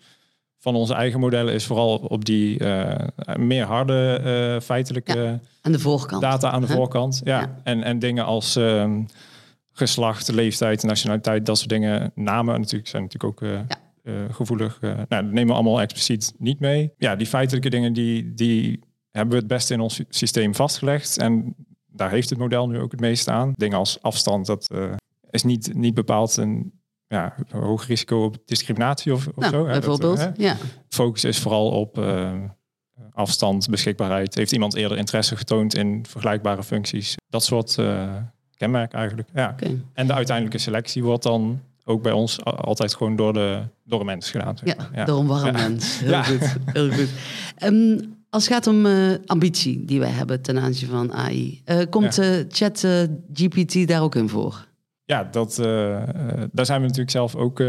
van 0.66 0.76
onze 0.76 0.94
eigen 0.94 1.20
modellen 1.20 1.54
is 1.54 1.66
vooral 1.66 1.98
op 1.98 2.26
die 2.26 2.64
meer 3.36 3.66
harde 3.66 4.60
feitelijke... 4.64 5.40
aan 5.62 5.72
de 5.72 5.80
voorkant. 5.80 6.22
Data 6.22 6.52
aan 6.52 6.62
de 6.62 6.68
voorkant, 6.68 7.22
ja. 7.24 7.60
En, 7.64 7.84
en 7.84 8.00
dingen 8.00 8.26
als... 8.26 8.56
Ehm, 8.56 9.02
geslacht, 9.78 10.32
leeftijd, 10.32 10.84
nationaliteit, 10.84 11.46
dat 11.46 11.58
soort 11.58 11.70
dingen. 11.70 12.12
Namen 12.16 12.60
natuurlijk 12.60 12.90
zijn 12.90 13.04
natuurlijk 13.04 13.44
ook 13.44 13.50
uh, 14.04 14.26
gevoelig. 14.32 14.82
Nou, 14.82 15.06
dat 15.08 15.24
nemen 15.24 15.48
we 15.48 15.54
allemaal 15.54 15.82
expliciet 15.82 16.34
niet 16.38 16.60
mee. 16.60 16.94
Ja, 16.98 17.16
die 17.16 17.28
feitelijke 17.28 17.70
dingen 17.70 17.94
die, 17.94 18.34
die 18.34 18.80
hebben 19.12 19.34
we 19.34 19.40
het 19.40 19.48
beste 19.48 19.74
in 19.74 19.80
ons 19.80 20.02
systeem 20.10 20.56
vastgelegd. 20.56 21.18
En 21.18 21.56
daar 21.88 22.10
heeft 22.10 22.30
het 22.30 22.40
model 22.40 22.68
nu 22.68 22.80
ook 22.80 22.92
het 22.92 23.00
meest 23.00 23.28
aan. 23.28 23.54
Dingen 23.56 23.78
als 23.78 24.02
afstand, 24.02 24.46
dat 24.46 24.72
is 25.30 25.44
niet, 25.44 25.74
niet 25.74 25.94
bepaald 25.94 26.38
een 26.38 26.74
ja, 27.08 27.36
hoog 27.52 27.88
risico 27.88 28.24
op 28.24 28.38
discriminatie 28.46 29.14
of, 29.14 29.28
of 29.28 29.36
nou, 29.36 29.52
zo. 29.52 29.64
Bijvoorbeeld, 29.64 30.18
dat, 30.18 30.34
ja. 30.38 30.58
Focus 30.90 31.24
is 31.24 31.40
vooral 31.40 31.70
op 31.70 32.00
afstand, 33.12 33.70
beschikbaarheid. 33.70 34.36
Heeft 34.36 34.52
iemand 34.52 34.76
eerder 34.76 34.98
interesse 34.98 35.36
getoond 35.36 35.76
in 35.76 36.06
vergelijkbare 36.08 36.64
functies? 36.64 37.16
Dat 37.30 37.44
soort 37.44 37.78
kenmerk 38.56 38.94
eigenlijk. 38.94 39.30
Ja. 39.34 39.56
En 39.94 40.08
de 40.08 40.14
uiteindelijke 40.14 40.58
selectie 40.58 41.04
wordt 41.04 41.24
dan 41.24 41.62
ook 41.86 42.02
bij 42.02 42.12
ons 42.12 42.44
altijd 42.44 42.96
gewoon 42.96 43.16
door 43.16 43.34
de, 43.34 43.62
door 43.84 44.00
een 44.00 44.06
mens 44.06 44.32
gedaan. 44.32 44.58
Ja, 44.64 44.76
ja, 44.94 45.06
door 45.06 45.20
een 45.20 45.28
warm 45.28 45.52
mens. 45.52 46.00
Heel 46.04 46.24
goed. 46.24 46.56
Heel 46.66 46.92
goed. 46.92 47.10
Um, 47.64 48.16
als 48.30 48.44
het 48.44 48.54
gaat 48.54 48.68
om 48.68 48.86
uh, 48.86 49.16
ambitie 49.26 49.86
die 49.86 50.00
wij 50.00 50.10
hebben 50.10 50.42
ten 50.42 50.60
aanzien 50.60 50.90
van 50.90 51.14
AI, 51.14 51.62
uh, 51.66 51.82
komt 51.90 52.20
uh, 52.20 52.44
chat 52.50 52.88
GPT 53.34 53.88
daar 53.88 54.02
ook 54.02 54.16
in 54.16 54.30
voor? 54.30 54.68
Ja, 55.06 55.24
dat, 55.24 55.56
daar 56.52 56.66
zijn 56.66 56.80
we 56.80 56.88
natuurlijk 56.88 57.12
zelf 57.12 57.36
ook 57.36 57.60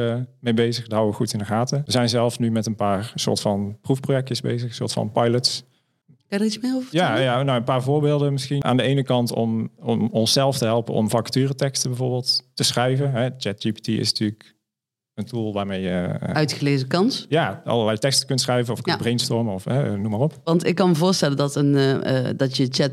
mee 0.41 0.55
bezig. 0.55 0.87
Daar 0.87 0.99
houden 0.99 1.11
we 1.11 1.17
goed 1.17 1.33
in 1.33 1.39
de 1.39 1.45
gaten. 1.45 1.83
We 1.85 1.91
zijn 1.91 2.09
zelf 2.09 2.39
nu 2.39 2.51
met 2.51 2.67
een 2.67 2.75
paar 2.75 3.13
soort 3.15 3.41
van 3.41 3.79
proefprojectjes 3.81 4.41
bezig, 4.41 4.75
soort 4.75 4.93
van 4.93 5.13
pilots. 5.13 5.65
Kan 6.07 6.39
je 6.39 6.45
er 6.45 6.45
iets 6.45 6.59
meer 6.59 6.75
over 6.75 6.89
Ja, 6.91 7.19
ja 7.19 7.43
nou, 7.43 7.59
een 7.59 7.65
paar 7.65 7.83
voorbeelden 7.83 8.33
misschien. 8.33 8.65
Aan 8.65 8.77
de 8.77 8.83
ene 8.83 9.03
kant 9.03 9.33
om, 9.33 9.71
om 9.81 10.09
onszelf 10.13 10.59
te 10.59 10.65
helpen 10.65 10.95
om 10.95 11.11
vacatureteksten 11.11 11.91
bijvoorbeeld 11.91 12.49
te 12.55 12.65
schrijven. 12.65 13.35
ChatGPT 13.39 13.89
is 13.89 14.13
natuurlijk 14.13 14.57
een 15.15 15.25
tool 15.25 15.53
waarmee 15.53 15.81
je... 15.81 16.19
Uitgelezen 16.21 16.89
kans? 16.89 17.27
Ja, 17.29 17.63
allerlei 17.65 17.99
teksten 17.99 18.27
kunt 18.27 18.41
schrijven 18.41 18.73
of 18.73 18.81
kunt 18.81 18.99
brainstormen 18.99 19.55
of 19.55 19.65
noem 19.65 20.11
maar 20.11 20.21
op. 20.21 20.41
Want 20.45 20.67
ik 20.67 20.75
kan 20.75 20.89
me 20.89 20.95
voorstellen 20.95 21.37
dat, 21.37 21.57
een, 21.57 21.73
dat 22.37 22.57
je 22.57 22.67
chat 22.71 22.93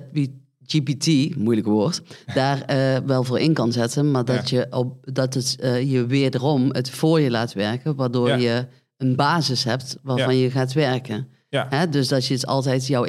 GPT, 0.66 1.36
moeilijk 1.36 1.68
woord, 1.68 2.02
daar 2.34 2.66
wel 3.06 3.24
voor 3.24 3.40
in 3.40 3.54
kan 3.54 3.72
zetten. 3.72 4.12
Maar 4.12 4.26
dat, 4.26 4.50
je, 4.50 4.68
op, 4.70 5.14
dat 5.14 5.34
het 5.34 5.56
je 5.86 6.06
wederom 6.06 6.70
het 6.72 6.90
voor 6.90 7.20
je 7.20 7.30
laat 7.30 7.54
werken. 7.54 7.96
Waardoor 7.96 8.38
je 8.38 8.66
een 8.98 9.16
basis 9.16 9.64
hebt 9.64 9.98
waarvan 10.02 10.38
je 10.38 10.52
gaat 10.52 10.74
werken. 10.74 11.28
Ja. 11.50 11.68
Hè? 11.70 11.90
Dus 11.90 12.08
dat 12.08 12.26
je 12.26 12.34
het 12.34 12.46
altijd 12.46 12.88
jouw 12.88 13.06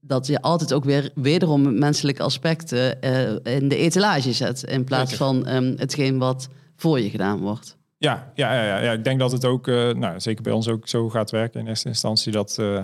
dat 0.00 0.26
je 0.26 0.42
altijd 0.42 0.72
ook 0.72 0.84
weer 0.84 1.10
wederom 1.14 1.78
menselijke 1.78 2.22
aspecten 2.22 2.98
uh, 3.00 3.54
in 3.56 3.68
de 3.68 3.76
etalage 3.76 4.32
zet. 4.32 4.62
In 4.62 4.84
plaats 4.84 5.14
van 5.14 5.48
um, 5.48 5.74
hetgeen 5.76 6.18
wat 6.18 6.48
voor 6.76 7.00
je 7.00 7.10
gedaan 7.10 7.40
wordt. 7.40 7.76
Ja, 7.98 8.32
ja, 8.34 8.64
ja, 8.64 8.78
ja. 8.82 8.92
ik 8.92 9.04
denk 9.04 9.18
dat 9.18 9.32
het 9.32 9.44
ook, 9.44 9.66
uh, 9.66 9.92
nou, 9.92 10.20
zeker 10.20 10.42
bij 10.42 10.52
ons 10.52 10.68
ook 10.68 10.88
zo 10.88 11.08
gaat 11.08 11.30
werken 11.30 11.60
in 11.60 11.66
eerste 11.66 11.88
instantie. 11.88 12.32
Dat, 12.32 12.56
uh, 12.60 12.82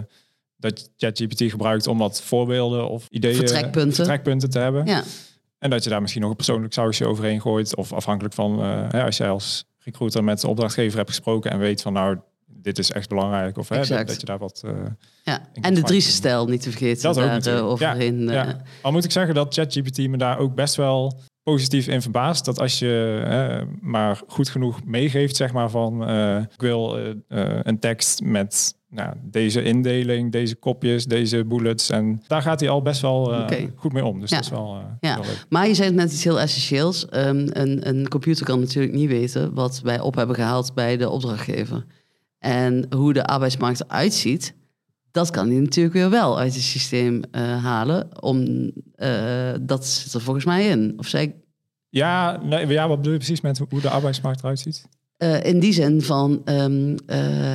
dat 0.59 0.91
ChatGPT 0.97 1.43
gebruikt 1.43 1.87
om 1.87 1.99
wat 1.99 2.23
voorbeelden 2.23 2.88
of 2.88 3.07
ideeën, 3.11 3.37
vertrekpunten, 3.37 3.95
vertrekpunten 3.95 4.50
te 4.50 4.59
hebben. 4.59 4.87
Ja. 4.87 5.03
En 5.59 5.71
dat 5.71 5.85
je 5.85 5.91
daar 5.91 6.00
misschien 6.00 6.23
nog 6.23 6.31
een 6.31 6.37
persoonlijk 6.37 6.73
sausje 6.73 7.07
overheen 7.07 7.41
gooit. 7.41 7.77
Of 7.77 7.93
afhankelijk 7.93 8.35
van, 8.35 8.62
hè, 8.62 9.05
als 9.05 9.17
jij 9.17 9.31
als 9.31 9.65
recruiter 9.79 10.25
met 10.25 10.41
de 10.41 10.49
opdrachtgever 10.49 10.97
hebt 10.97 11.11
gesproken 11.11 11.50
en 11.50 11.59
weet 11.59 11.83
van 11.83 11.93
nou, 11.93 12.19
dit 12.47 12.79
is 12.79 12.91
echt 12.91 13.09
belangrijk. 13.09 13.59
Of 13.59 13.69
hè, 13.69 13.87
dat, 13.87 14.21
je 14.21 14.27
daar 14.27 14.38
wat. 14.38 14.62
Uh, 14.65 14.73
ja. 15.25 15.49
En 15.53 15.75
de 15.75 15.83
Driese 15.83 16.11
stijl 16.11 16.47
niet 16.47 16.62
te 16.62 16.71
vergeten. 16.71 17.03
Dat 17.03 17.45
daar, 17.45 17.62
ook 17.62 17.71
overheen, 17.71 18.23
ja, 18.23 18.33
ja. 18.33 18.47
Eh. 18.47 18.55
Al 18.83 18.93
moet 18.93 19.05
ik 19.05 19.11
zeggen 19.11 19.35
dat 19.35 19.55
ChatGPT 19.55 19.99
me 19.99 20.17
daar 20.17 20.38
ook 20.38 20.55
best 20.55 20.75
wel 20.75 21.21
positief 21.50 21.88
in 21.88 22.02
verbaast. 22.02 22.45
Dat 22.45 22.61
als 22.61 22.78
je 22.78 23.67
maar 23.81 24.21
goed 24.26 24.49
genoeg 24.49 24.85
meegeeft, 24.85 25.37
zeg 25.37 25.52
maar 25.52 25.71
van 25.71 26.09
ik 26.52 26.61
wil 26.61 26.99
een 27.62 27.78
tekst 27.78 28.23
met 28.23 28.76
nou, 28.90 29.14
deze 29.23 29.62
indeling, 29.62 30.33
deze 30.33 30.55
kopjes, 30.55 31.05
deze 31.05 31.45
bullets. 31.45 31.90
En 31.90 32.23
daar 32.26 32.43
gaat 32.43 32.61
hij 32.61 32.69
al 32.69 32.83
best 32.83 33.00
wel 33.00 33.49
goed 33.76 33.93
mee 33.93 34.05
om. 34.05 34.21
Dus 34.21 34.31
dat 34.31 34.40
is 34.40 34.50
wel, 34.50 34.83
ja. 35.00 35.21
Maar 35.49 35.67
je 35.67 35.75
zei 35.75 35.90
net 35.90 36.12
iets 36.12 36.25
heel 36.25 36.40
essentieels. 36.40 37.07
Um, 37.11 37.47
een, 37.52 37.88
een 37.88 38.09
computer 38.09 38.45
kan 38.45 38.61
natuurlijk 38.61 38.95
niet 38.95 39.09
weten 39.09 39.55
wat 39.55 39.81
wij 39.81 40.00
op 40.00 40.14
hebben 40.14 40.37
gehaald 40.37 40.75
bij 40.75 40.97
de 40.97 41.11
opdrachtgever. 41.11 41.85
En 42.38 42.87
hoe 42.97 43.12
de 43.12 43.25
arbeidsmarkt 43.25 43.85
eruit 43.85 44.14
ziet, 44.14 44.55
dat 45.11 45.31
kan 45.31 45.50
hij 45.50 45.61
natuurlijk 45.61 45.95
weer 45.95 46.11
wel 46.11 46.38
uit 46.38 46.55
het 46.55 46.62
systeem 46.62 47.23
uh, 47.33 47.65
halen. 47.65 48.23
Om, 48.23 48.71
uh, 48.97 49.53
dat 49.61 49.87
zit 49.87 50.12
er 50.12 50.21
volgens 50.21 50.45
mij 50.45 50.69
in. 50.69 50.95
Of 50.97 51.07
zeg 51.07 51.29
ja, 51.88 52.41
nee, 52.43 52.67
ja, 52.67 52.88
wat 52.88 52.97
bedoel 52.97 53.12
je 53.12 53.19
precies 53.19 53.41
met 53.41 53.59
hoe 53.69 53.81
de 53.81 53.91
arbeidsmarkt 53.91 54.41
eruit 54.41 54.59
ziet? 54.59 54.88
Uh, 55.19 55.45
in 55.45 55.61
die 55.61 55.73
zin 55.73 56.03
van, 56.03 56.43
um, 56.45 56.97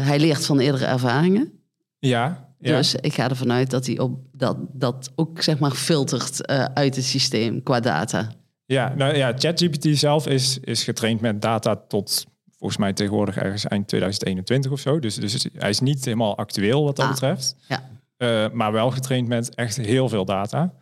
hij 0.06 0.20
leert 0.20 0.46
van 0.46 0.60
eerdere 0.60 0.86
ervaringen. 0.86 1.52
Ja, 2.00 2.50
ja. 2.60 2.78
Dus 2.78 2.96
ik 2.96 3.14
ga 3.14 3.30
ervan 3.30 3.52
uit 3.52 3.70
dat 3.70 3.86
hij 3.86 4.00
op 4.00 4.20
dat, 4.32 4.58
dat 4.72 5.12
ook 5.16 5.42
zeg 5.42 5.60
maar 5.60 5.72
filtert 5.72 6.48
uit 6.74 6.96
het 6.96 7.06
systeem 7.06 7.64
qua 7.64 7.80
data. 7.80 8.32
Ja, 8.66 8.94
nou 8.98 9.16
ja, 9.16 9.34
ChatGPT 9.38 9.98
zelf 9.98 10.28
is, 10.28 10.58
is 10.60 10.84
getraind 10.84 11.22
met 11.22 11.42
data 11.42 11.76
tot 11.88 12.26
volgens 12.63 12.84
mij 12.84 12.93
tegenwoordig 12.93 13.38
ergens 13.38 13.67
eind 13.67 13.88
2021 13.88 14.72
of 14.72 14.79
zo. 14.79 15.00
Dus, 15.00 15.15
dus 15.15 15.48
hij 15.53 15.70
is 15.70 15.79
niet 15.79 16.05
helemaal 16.05 16.38
actueel 16.38 16.84
wat 16.84 16.96
dat 16.96 17.05
ah, 17.05 17.12
betreft. 17.12 17.55
Ja. 17.67 17.89
Uh, 18.17 18.51
maar 18.51 18.72
wel 18.72 18.91
getraind 18.91 19.27
met 19.27 19.55
echt 19.55 19.77
heel 19.77 20.10
veel 20.10 20.25
data. 20.25 20.74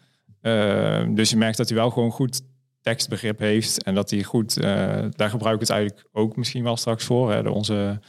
Uh, 0.41 1.01
dus 1.09 1.29
je 1.29 1.37
merkt 1.37 1.57
dat 1.57 1.69
hij 1.69 1.77
wel 1.77 1.89
gewoon 1.89 2.11
goed 2.11 2.41
tekstbegrip 2.81 3.39
heeft. 3.39 3.83
En 3.83 3.95
dat 3.95 4.09
hij 4.09 4.23
goed, 4.23 4.57
uh, 4.57 4.63
daar 5.09 5.29
gebruik 5.29 5.55
ik 5.55 5.61
het 5.61 5.69
eigenlijk 5.69 6.07
ook 6.11 6.35
misschien 6.35 6.63
wel 6.63 6.77
straks 6.77 7.05
voor. 7.05 7.31
Hè, 7.31 7.43
de 7.43 7.51
onze 7.51 7.99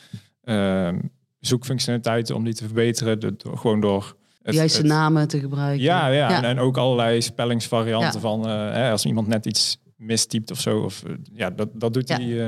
ehm, 0.44 0.98
zoekfunctionaliteiten 1.38 2.34
om 2.34 2.44
die 2.44 2.54
te 2.54 2.64
verbeteren. 2.64 3.20
De, 3.20 3.34
gewoon 3.54 3.80
door 3.80 4.16
het, 4.42 4.54
juiste 4.54 4.82
namen 4.82 5.28
te 5.28 5.40
gebruiken. 5.40 5.82
Ja, 5.82 6.06
ja, 6.06 6.28
ja. 6.28 6.36
En, 6.36 6.44
en, 6.44 6.58
ook 6.58 6.76
allerlei 6.76 7.22
spellingsvarianten 7.22 8.20
van 8.20 8.48
hè, 8.48 8.90
als 8.90 9.04
iemand 9.04 9.26
net 9.26 9.46
iets 9.46 9.78
mistypt 9.96 10.50
of 10.50 10.60
zo. 10.60 10.80
Of, 10.80 11.02
ja, 11.32 11.50
dat, 11.50 11.68
dat 11.72 11.94
doet 11.94 12.08
hij 12.08 12.38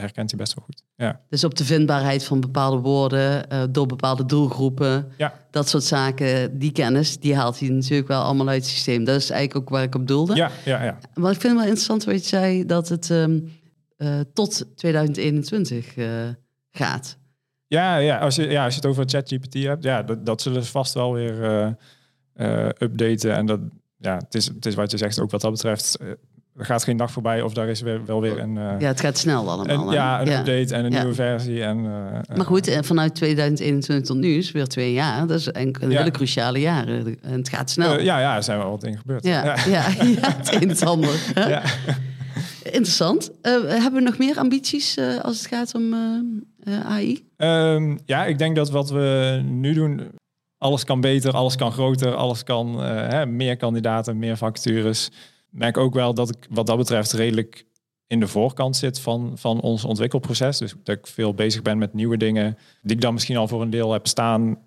herkent 0.00 0.30
hij 0.30 0.38
best 0.38 0.54
wel 0.54 0.64
goed. 0.64 0.82
Ja. 0.96 1.20
Dus 1.28 1.44
op 1.44 1.54
de 1.54 1.64
vindbaarheid 1.64 2.24
van 2.24 2.40
bepaalde 2.40 2.76
woorden 2.76 3.46
uh, 3.52 3.62
door 3.70 3.86
bepaalde 3.86 4.26
doelgroepen, 4.26 5.12
ja. 5.16 5.34
dat 5.50 5.68
soort 5.68 5.84
zaken, 5.84 6.58
die 6.58 6.72
kennis, 6.72 7.18
die 7.18 7.36
haalt 7.36 7.58
hij 7.58 7.68
natuurlijk 7.68 8.08
wel 8.08 8.22
allemaal 8.22 8.48
uit 8.48 8.62
het 8.62 8.70
systeem. 8.70 9.04
Dat 9.04 9.16
is 9.16 9.30
eigenlijk 9.30 9.60
ook 9.64 9.74
waar 9.74 9.82
ik 9.82 9.94
op 9.94 10.06
doelde. 10.06 10.34
Ja, 10.34 10.50
ja, 10.64 10.84
ja. 10.84 10.98
Maar 11.14 11.32
ik 11.32 11.40
vind 11.40 11.52
het 11.52 11.52
wel 11.52 11.62
interessant 11.62 12.04
wat 12.04 12.14
je 12.14 12.28
zei, 12.28 12.66
dat 12.66 12.88
het 12.88 13.10
um, 13.10 13.52
uh, 13.96 14.20
tot 14.32 14.66
2021 14.76 15.96
uh, 15.96 16.28
eh, 16.28 16.34
gaat. 16.70 17.18
Ja, 17.66 17.96
ja, 17.96 18.18
als 18.18 18.34
je, 18.34 18.48
ja, 18.48 18.64
als 18.64 18.74
je 18.74 18.80
het 18.80 18.88
over 18.88 19.08
ChatGPT 19.08 19.54
hebt, 19.54 19.82
ja, 19.82 20.02
dat, 20.02 20.26
dat 20.26 20.42
zullen 20.42 20.62
ze 20.62 20.70
vast 20.70 20.94
wel 20.94 21.12
weer 21.12 21.76
updaten. 22.78 23.34
En 23.34 23.46
dat, 23.46 23.60
ja, 23.98 24.16
het 24.16 24.34
is, 24.34 24.46
het 24.46 24.66
is 24.66 24.74
wat 24.74 24.90
je 24.90 24.96
zegt, 24.96 25.20
ook 25.20 25.30
wat 25.30 25.40
dat 25.40 25.50
betreft 25.50 25.98
er 26.58 26.64
gaat 26.64 26.84
geen 26.84 26.96
dag 26.96 27.10
voorbij 27.10 27.42
of 27.42 27.52
daar 27.52 27.68
is 27.68 27.80
weer, 27.80 28.04
wel 28.04 28.20
weer 28.20 28.38
een... 28.38 28.56
Uh, 28.56 28.70
ja, 28.78 28.86
het 28.86 29.00
gaat 29.00 29.18
snel 29.18 29.50
allemaal. 29.50 29.86
Een, 29.86 29.92
ja, 29.92 30.20
een 30.20 30.28
update 30.28 30.74
en 30.74 30.84
een 30.84 30.90
nieuwe 30.90 31.14
versie. 31.14 31.62
En, 31.62 31.78
uh, 31.78 32.36
maar 32.36 32.46
goed, 32.46 32.78
vanuit 32.80 33.14
2021 33.14 34.06
tot 34.06 34.16
nu 34.16 34.36
is 34.36 34.52
weer 34.52 34.66
twee 34.66 34.92
jaar. 34.92 35.26
Dat 35.26 35.38
is 35.38 35.46
een, 35.46 35.76
een 35.80 35.90
hele 35.90 36.10
cruciale 36.10 36.60
jaren. 36.60 37.18
En 37.22 37.32
het 37.32 37.48
gaat 37.48 37.70
snel. 37.70 38.00
ja, 38.00 38.18
ja, 38.18 38.36
er 38.36 38.42
zijn 38.42 38.58
wel 38.58 38.70
wat 38.70 38.84
in 38.84 38.98
gebeurd. 38.98 39.24
Ja, 39.24 39.44
ja. 39.44 39.56
ja, 39.66 39.82
het 40.36 40.62
een 40.62 40.88
ander. 40.88 41.32
Ja. 41.34 41.62
Interessant. 42.62 43.30
hebben 43.42 43.92
we 43.92 44.00
nog 44.00 44.18
meer 44.18 44.38
ambities 44.38 44.98
als 45.22 45.38
het 45.38 45.46
gaat 45.46 45.74
om 45.74 45.94
AI? 46.84 47.10
Um, 47.10 47.20
ehm, 47.36 47.96
ja, 48.04 48.24
ik 48.24 48.38
denk 48.38 48.56
dat 48.56 48.70
wat 48.70 48.90
we 48.90 49.40
nu 49.44 49.74
doen... 49.74 50.00
Alles 50.58 50.84
kan 50.84 51.00
beter, 51.00 51.32
alles 51.32 51.56
kan 51.56 51.72
groter, 51.72 52.14
alles 52.14 52.42
kan... 52.42 52.80
Hè, 52.82 53.26
meer 53.26 53.56
kandidaten, 53.56 54.18
meer 54.18 54.36
vacatures 54.36 55.10
merk 55.58 55.76
ook 55.76 55.94
wel 55.94 56.14
dat 56.14 56.28
ik 56.28 56.46
wat 56.50 56.66
dat 56.66 56.76
betreft 56.76 57.12
redelijk 57.12 57.66
in 58.06 58.20
de 58.20 58.28
voorkant 58.28 58.76
zit 58.76 59.00
van, 59.00 59.32
van 59.34 59.60
ons 59.60 59.84
ontwikkelproces. 59.84 60.58
Dus 60.58 60.74
dat 60.82 60.96
ik 60.98 61.06
veel 61.06 61.34
bezig 61.34 61.62
ben 61.62 61.78
met 61.78 61.94
nieuwe 61.94 62.16
dingen 62.16 62.58
die 62.82 62.96
ik 62.96 63.02
dan 63.02 63.12
misschien 63.12 63.36
al 63.36 63.48
voor 63.48 63.62
een 63.62 63.70
deel 63.70 63.92
heb 63.92 64.06
staan. 64.06 64.58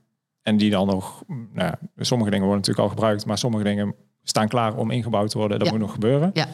En 0.42 0.58
die 0.58 0.70
dan 0.70 0.88
nog, 0.88 1.24
nou 1.54 1.74
sommige 1.98 2.30
dingen 2.30 2.46
worden 2.46 2.62
natuurlijk 2.62 2.88
al 2.88 2.96
gebruikt, 2.96 3.26
maar 3.26 3.38
sommige 3.38 3.64
dingen 3.64 3.96
staan 4.24 4.48
klaar 4.48 4.78
om 4.78 4.92
ingebouwd 4.92 5.30
te 5.30 5.38
worden. 5.38 5.60
Dat 5.60 5.72
moet 5.72 5.80
nog 5.80 5.92
gebeuren. 5.92 6.30
Ja. 6.34 6.48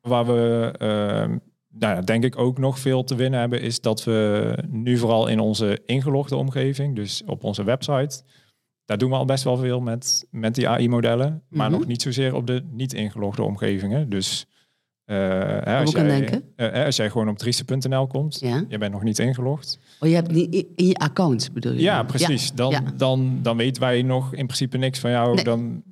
Waar 0.00 0.26
we, 0.26 0.74
uh, 0.82 1.36
nou 1.68 1.94
ja, 1.94 2.00
denk 2.00 2.24
ik 2.24 2.38
ook 2.38 2.58
nog 2.58 2.78
veel 2.78 3.04
te 3.04 3.14
winnen 3.14 3.40
hebben, 3.40 3.60
is 3.60 3.80
dat 3.80 4.04
we 4.04 4.58
nu 4.70 4.96
vooral 4.96 5.26
in 5.26 5.40
onze 5.40 5.82
ingelogde 5.86 6.36
omgeving, 6.36 6.96
dus 6.96 7.22
op 7.26 7.44
onze 7.44 7.64
website, 7.64 8.22
daar 8.88 8.98
doen 8.98 9.10
we 9.10 9.16
al 9.16 9.24
best 9.24 9.44
wel 9.44 9.56
veel 9.56 9.80
met, 9.80 10.26
met 10.30 10.54
die 10.54 10.68
AI-modellen, 10.68 11.42
maar 11.48 11.70
mhm. 11.70 11.78
nog 11.78 11.88
niet 11.88 12.02
zozeer 12.02 12.34
op 12.34 12.46
de 12.46 12.62
niet 12.70 12.92
ingelogde 12.92 13.42
omgevingen. 13.42 14.08
Dus 14.08 14.46
uh, 15.06 15.62
als, 15.62 15.90
jij, 15.90 16.42
uh, 16.56 16.84
als 16.84 16.96
jij 16.96 17.10
gewoon 17.10 17.28
op 17.28 17.38
trieste.nl 17.38 18.06
komt, 18.06 18.40
ja. 18.40 18.64
je 18.68 18.78
bent 18.78 18.92
nog 18.92 19.02
niet 19.02 19.18
ingelogd. 19.18 19.78
Oh, 20.00 20.08
je 20.08 20.14
hebt 20.14 20.30
niet 20.30 20.66
in 20.76 20.86
je 20.86 20.94
account 20.94 21.52
bedoel 21.52 21.72
je? 21.72 21.80
Ja, 21.80 22.02
precies. 22.02 22.52
Dan, 22.52 22.92
Dan, 22.96 23.38
dan 23.42 23.56
weten 23.56 23.82
wij 23.82 24.02
nog 24.02 24.34
in 24.34 24.46
principe 24.46 24.76
niks 24.76 24.98
van 24.98 25.10
jou. 25.10 25.42
Dan, 25.42 25.82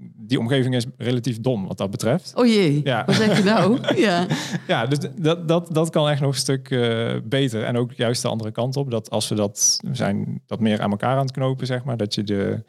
die 0.00 0.38
omgeving 0.38 0.74
is 0.74 0.86
relatief 0.96 1.40
dom 1.40 1.66
wat 1.66 1.76
dat 1.76 1.90
betreft. 1.90 2.32
Oh 2.36 2.46
jee, 2.46 2.80
ja. 2.84 3.04
wat 3.04 3.14
zeg 3.14 3.36
je 3.36 3.44
nou? 3.44 3.78
ja, 4.06 4.26
ja 4.66 4.86
dus 4.86 4.98
dat, 5.16 5.48
dat, 5.48 5.74
dat 5.74 5.90
kan 5.90 6.08
echt 6.08 6.20
nog 6.20 6.30
een 6.30 6.38
stuk 6.38 6.70
uh, 6.70 7.14
beter. 7.24 7.64
En 7.64 7.76
ook 7.76 7.92
juist 7.92 8.22
de 8.22 8.28
andere 8.28 8.50
kant 8.50 8.76
op. 8.76 8.90
Dat 8.90 9.10
als 9.10 9.28
we 9.28 9.34
dat 9.34 9.80
zijn 9.92 10.42
dat 10.46 10.60
meer 10.60 10.80
aan 10.80 10.90
elkaar 10.90 11.16
aan 11.16 11.26
het 11.26 11.32
knopen, 11.32 11.66
zeg 11.66 11.84
maar. 11.84 11.96
Dat 11.96 12.14
je 12.14 12.22
de 12.22 12.64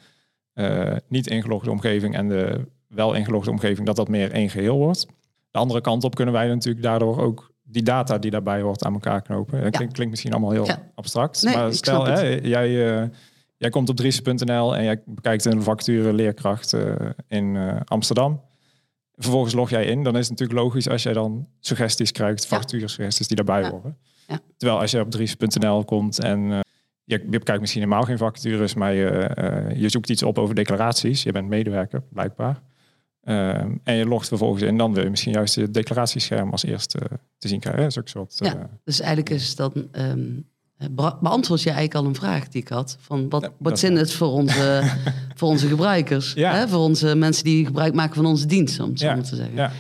uh, 0.53 0.95
niet 1.07 1.27
ingelogde 1.27 1.71
omgeving 1.71 2.15
en 2.15 2.27
de 2.27 2.67
wel 2.88 3.13
ingelogde 3.13 3.51
omgeving, 3.51 3.88
dat 3.88 3.95
dat 3.95 4.07
meer 4.07 4.31
één 4.31 4.50
geheel 4.50 4.77
wordt. 4.77 5.07
De 5.51 5.59
andere 5.59 5.81
kant 5.81 6.03
op 6.03 6.15
kunnen 6.15 6.33
wij 6.33 6.48
natuurlijk 6.48 6.83
daardoor 6.83 7.19
ook 7.19 7.51
die 7.63 7.83
data 7.83 8.17
die 8.17 8.31
daarbij 8.31 8.62
hoort 8.62 8.83
aan 8.83 8.93
elkaar 8.93 9.21
knopen. 9.21 9.62
Dat 9.62 9.75
klinkt, 9.75 9.93
klinkt, 9.93 10.12
misschien 10.12 10.31
allemaal 10.31 10.51
heel 10.51 10.67
abstract. 10.95 11.43
Nee, 11.43 11.55
maar 11.55 11.74
stel, 11.74 12.05
hè, 12.05 12.21
jij... 12.41 12.69
Uh, 12.69 13.03
Jij 13.59 13.69
komt 13.69 13.89
op 13.89 13.95
dries.nl 13.95 14.75
en 14.75 14.83
jij 14.83 15.01
bekijkt 15.05 15.45
een 15.45 15.63
vacature 15.63 16.13
leerkracht 16.13 16.73
uh, 16.73 16.95
in 17.27 17.55
uh, 17.55 17.75
Amsterdam. 17.85 18.41
Vervolgens 19.15 19.53
log 19.53 19.69
jij 19.69 19.85
in. 19.85 20.03
Dan 20.03 20.17
is 20.17 20.29
het 20.29 20.39
natuurlijk 20.39 20.59
logisch 20.59 20.89
als 20.89 21.03
jij 21.03 21.13
dan 21.13 21.47
suggesties 21.59 22.11
krijgt, 22.11 22.45
vacatures-suggesties 22.45 23.27
die 23.27 23.35
daarbij 23.35 23.61
ja. 23.61 23.69
horen. 23.69 23.97
Ja. 24.27 24.39
Terwijl 24.57 24.79
als 24.79 24.91
je 24.91 24.99
op 24.99 25.11
dries.nl 25.11 25.85
komt 25.85 26.19
en 26.19 26.39
uh, 26.39 26.59
je, 27.03 27.25
bekijkt 27.25 27.59
misschien 27.59 27.81
helemaal 27.81 28.03
geen 28.03 28.17
vacatures, 28.17 28.73
maar 28.73 28.93
je, 28.93 29.71
je 29.75 29.89
zoekt 29.89 30.09
iets 30.09 30.23
op 30.23 30.37
over 30.37 30.55
declaraties. 30.55 31.23
Je 31.23 31.31
bent 31.31 31.47
medewerker, 31.47 32.03
blijkbaar. 32.09 32.61
en 33.83 33.95
je 33.95 34.05
logt 34.05 34.27
vervolgens 34.27 34.63
in, 34.63 34.77
dan 34.77 34.93
wil 34.93 35.03
je 35.03 35.09
misschien 35.09 35.33
juist 35.33 35.55
het 35.55 35.73
declaratiescherm 35.73 36.51
als 36.51 36.63
eerste 36.63 36.99
te 37.37 37.47
zien 37.47 37.59
krijgen. 37.59 37.91
Zo'n 37.91 38.03
soort, 38.05 38.37
ja, 38.37 38.69
dus 38.83 38.99
eigenlijk 38.99 39.29
is 39.29 39.55
dan 39.55 39.87
um, 39.91 40.45
beantwoord 41.21 41.62
je 41.62 41.69
eigenlijk 41.69 42.00
al 42.00 42.05
een 42.05 42.15
vraag 42.15 42.48
die 42.48 42.62
ik 42.62 42.67
had. 42.67 42.98
Van 43.00 43.29
wat, 43.29 43.51
wat 43.57 43.79
zin 43.79 43.95
het 43.95 44.13
voor 44.13 44.31
onze, 44.31 44.83
voor 45.36 45.48
onze 45.48 45.67
gebruikers? 45.67 46.33
Hè? 46.33 46.67
Voor 46.67 46.79
onze 46.79 47.15
mensen 47.15 47.43
die 47.43 47.65
gebruik 47.65 47.93
maken 47.93 48.15
van 48.15 48.25
onze 48.25 48.45
dienst, 48.45 48.79
om 48.79 48.89
het 48.89 49.00
zo 49.00 49.21
te 49.21 49.36
zeggen. 49.36 49.55
Ja. 49.55 49.71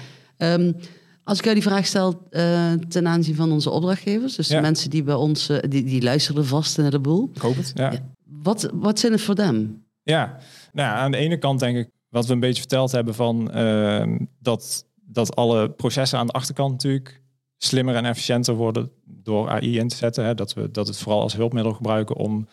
Um, 0.53 0.75
Als 1.23 1.37
ik 1.37 1.43
jou 1.43 1.55
die 1.55 1.63
vraag 1.63 1.85
stel 1.85 2.27
uh, 2.31 2.71
ten 2.71 3.07
aanzien 3.07 3.35
van 3.35 3.51
onze 3.51 3.69
opdrachtgevers, 3.69 4.35
dus 4.35 4.47
de 4.47 4.61
mensen 4.61 4.89
die 4.89 5.03
bij 5.03 5.15
ons, 5.15 5.47
die, 5.47 5.83
die 5.83 6.01
luisteren 6.01 6.45
vast 6.45 6.77
naar 6.77 6.91
de 6.91 6.99
boel. 6.99 7.29
Ik 7.33 7.41
hoop 7.41 7.55
het, 7.55 7.71
ja. 7.75 7.91
Wat, 8.23 8.69
wat 8.73 8.99
zijn 8.99 9.11
het 9.11 9.21
voor 9.21 9.35
them? 9.35 9.83
Ja, 10.03 10.37
nou, 10.73 10.97
aan 10.97 11.11
de 11.11 11.17
ene 11.17 11.37
kant 11.37 11.59
denk 11.59 11.77
ik, 11.77 11.89
wat 12.09 12.25
we 12.25 12.33
een 12.33 12.39
beetje 12.39 12.61
verteld 12.61 12.91
hebben 12.91 13.15
van 13.15 13.51
uh, 13.55 14.17
dat, 14.39 14.85
dat 14.95 15.35
alle 15.35 15.71
processen 15.71 16.19
aan 16.19 16.27
de 16.27 16.33
achterkant 16.33 16.71
natuurlijk 16.71 17.21
slimmer 17.61 17.95
en 17.95 18.05
efficiënter 18.05 18.53
worden 18.53 18.91
door 19.05 19.49
AI 19.49 19.77
in 19.77 19.87
te 19.87 19.95
zetten. 19.95 20.25
Hè? 20.25 20.35
Dat 20.35 20.53
we 20.53 20.71
dat 20.71 20.87
het 20.87 20.97
vooral 20.97 21.21
als 21.21 21.35
hulpmiddel 21.35 21.73
gebruiken 21.73 22.15
om 22.15 22.47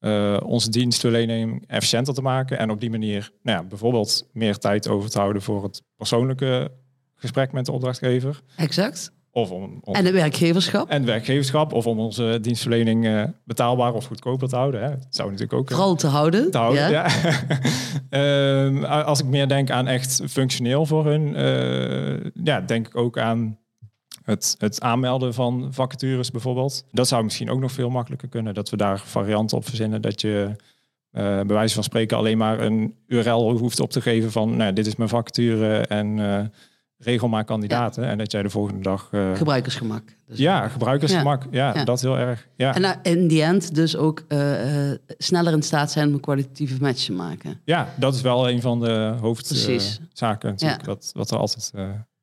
uh, 0.00 0.36
onze 0.44 0.70
dienstverlening 0.70 1.64
efficiënter 1.66 2.14
te 2.14 2.22
maken. 2.22 2.58
En 2.58 2.70
op 2.70 2.80
die 2.80 2.90
manier 2.90 3.30
nou 3.42 3.58
ja, 3.58 3.64
bijvoorbeeld 3.64 4.28
meer 4.32 4.58
tijd 4.58 4.88
over 4.88 5.10
te 5.10 5.18
houden 5.18 5.42
voor 5.42 5.62
het 5.62 5.82
persoonlijke 5.96 6.70
gesprek 7.14 7.52
met 7.52 7.66
de 7.66 7.72
opdrachtgever. 7.72 8.40
Exact. 8.56 9.12
Of 9.32 9.50
om, 9.50 9.80
en 9.82 10.04
het 10.04 10.14
werkgeverschap. 10.14 10.88
En 10.88 11.04
werkgeverschap. 11.04 11.72
Of 11.72 11.86
om 11.86 11.98
onze 11.98 12.38
dienstverlening 12.40 13.04
uh, 13.04 13.24
betaalbaar 13.44 13.94
of 13.94 14.06
goedkoper 14.06 14.48
te 14.48 14.56
houden. 14.56 14.82
Hè. 14.82 14.88
Dat 14.88 15.06
zou 15.10 15.30
natuurlijk 15.30 15.58
ook... 15.58 15.70
Eh, 15.70 15.76
Vooral 15.76 15.94
te 15.94 16.06
houden. 16.06 16.50
Te 16.50 16.58
houden, 16.58 16.90
ja. 16.90 17.06
uh, 18.10 19.04
als 19.06 19.20
ik 19.20 19.26
meer 19.26 19.48
denk 19.48 19.70
aan 19.70 19.86
echt 19.86 20.22
functioneel 20.28 20.86
voor 20.86 21.06
hun... 21.06 21.34
Ja, 22.44 22.60
denk 22.60 22.86
ik 22.86 22.96
ook 22.96 23.18
aan 23.18 23.58
het, 24.22 24.54
het 24.58 24.80
aanmelden 24.80 25.34
van 25.34 25.68
vacatures 25.70 26.30
bijvoorbeeld. 26.30 26.84
Dat 26.90 27.08
zou 27.08 27.24
misschien 27.24 27.50
ook 27.50 27.60
nog 27.60 27.72
veel 27.72 27.90
makkelijker 27.90 28.28
kunnen. 28.28 28.54
Dat 28.54 28.70
we 28.70 28.76
daar 28.76 28.98
varianten 28.98 29.56
op 29.56 29.64
verzinnen. 29.64 30.02
Dat 30.02 30.20
je 30.20 30.50
uh, 31.12 31.22
bij 31.22 31.46
wijze 31.46 31.74
van 31.74 31.84
spreken 31.84 32.16
alleen 32.16 32.38
maar 32.38 32.60
een 32.60 32.94
URL 33.06 33.58
hoeft 33.58 33.80
op 33.80 33.90
te 33.90 34.00
geven 34.00 34.32
van... 34.32 34.56
Nou, 34.56 34.72
dit 34.72 34.86
is 34.86 34.96
mijn 34.96 35.08
vacature 35.08 35.78
en 35.86 36.18
regel 37.00 37.28
maar 37.28 37.44
kandidaten. 37.44 38.04
En 38.04 38.18
dat 38.18 38.32
jij 38.32 38.42
de 38.42 38.50
volgende 38.50 38.82
dag... 38.82 39.08
Uh... 39.10 39.36
Gebruikersgemak. 39.36 40.02
Dus 40.26 40.38
ja, 40.38 40.68
gebruikersgemak. 40.68 41.46
Ja, 41.50 41.74
ja, 41.74 41.84
dat 41.84 42.00
heel 42.00 42.18
erg. 42.18 42.48
Ja. 42.56 42.74
En 42.74 42.82
uh, 42.82 42.90
in 43.02 43.28
die 43.28 43.42
end 43.42 43.74
dus 43.74 43.96
ook 43.96 44.24
uh, 44.28 44.92
sneller 45.18 45.52
in 45.52 45.62
staat 45.62 45.90
zijn 45.90 46.08
om 46.08 46.14
een 46.14 46.20
kwalitatieve 46.20 46.76
match 46.80 47.04
te 47.04 47.12
maken. 47.12 47.60
Ja, 47.64 47.88
dat 47.96 48.14
is 48.14 48.20
wel 48.20 48.50
een 48.50 48.60
van 48.60 48.80
de 48.80 49.14
hoofdzaken 49.20 50.56
wat, 50.84 51.10
wat 51.12 51.30
er 51.30 51.38
altijd 51.38 51.72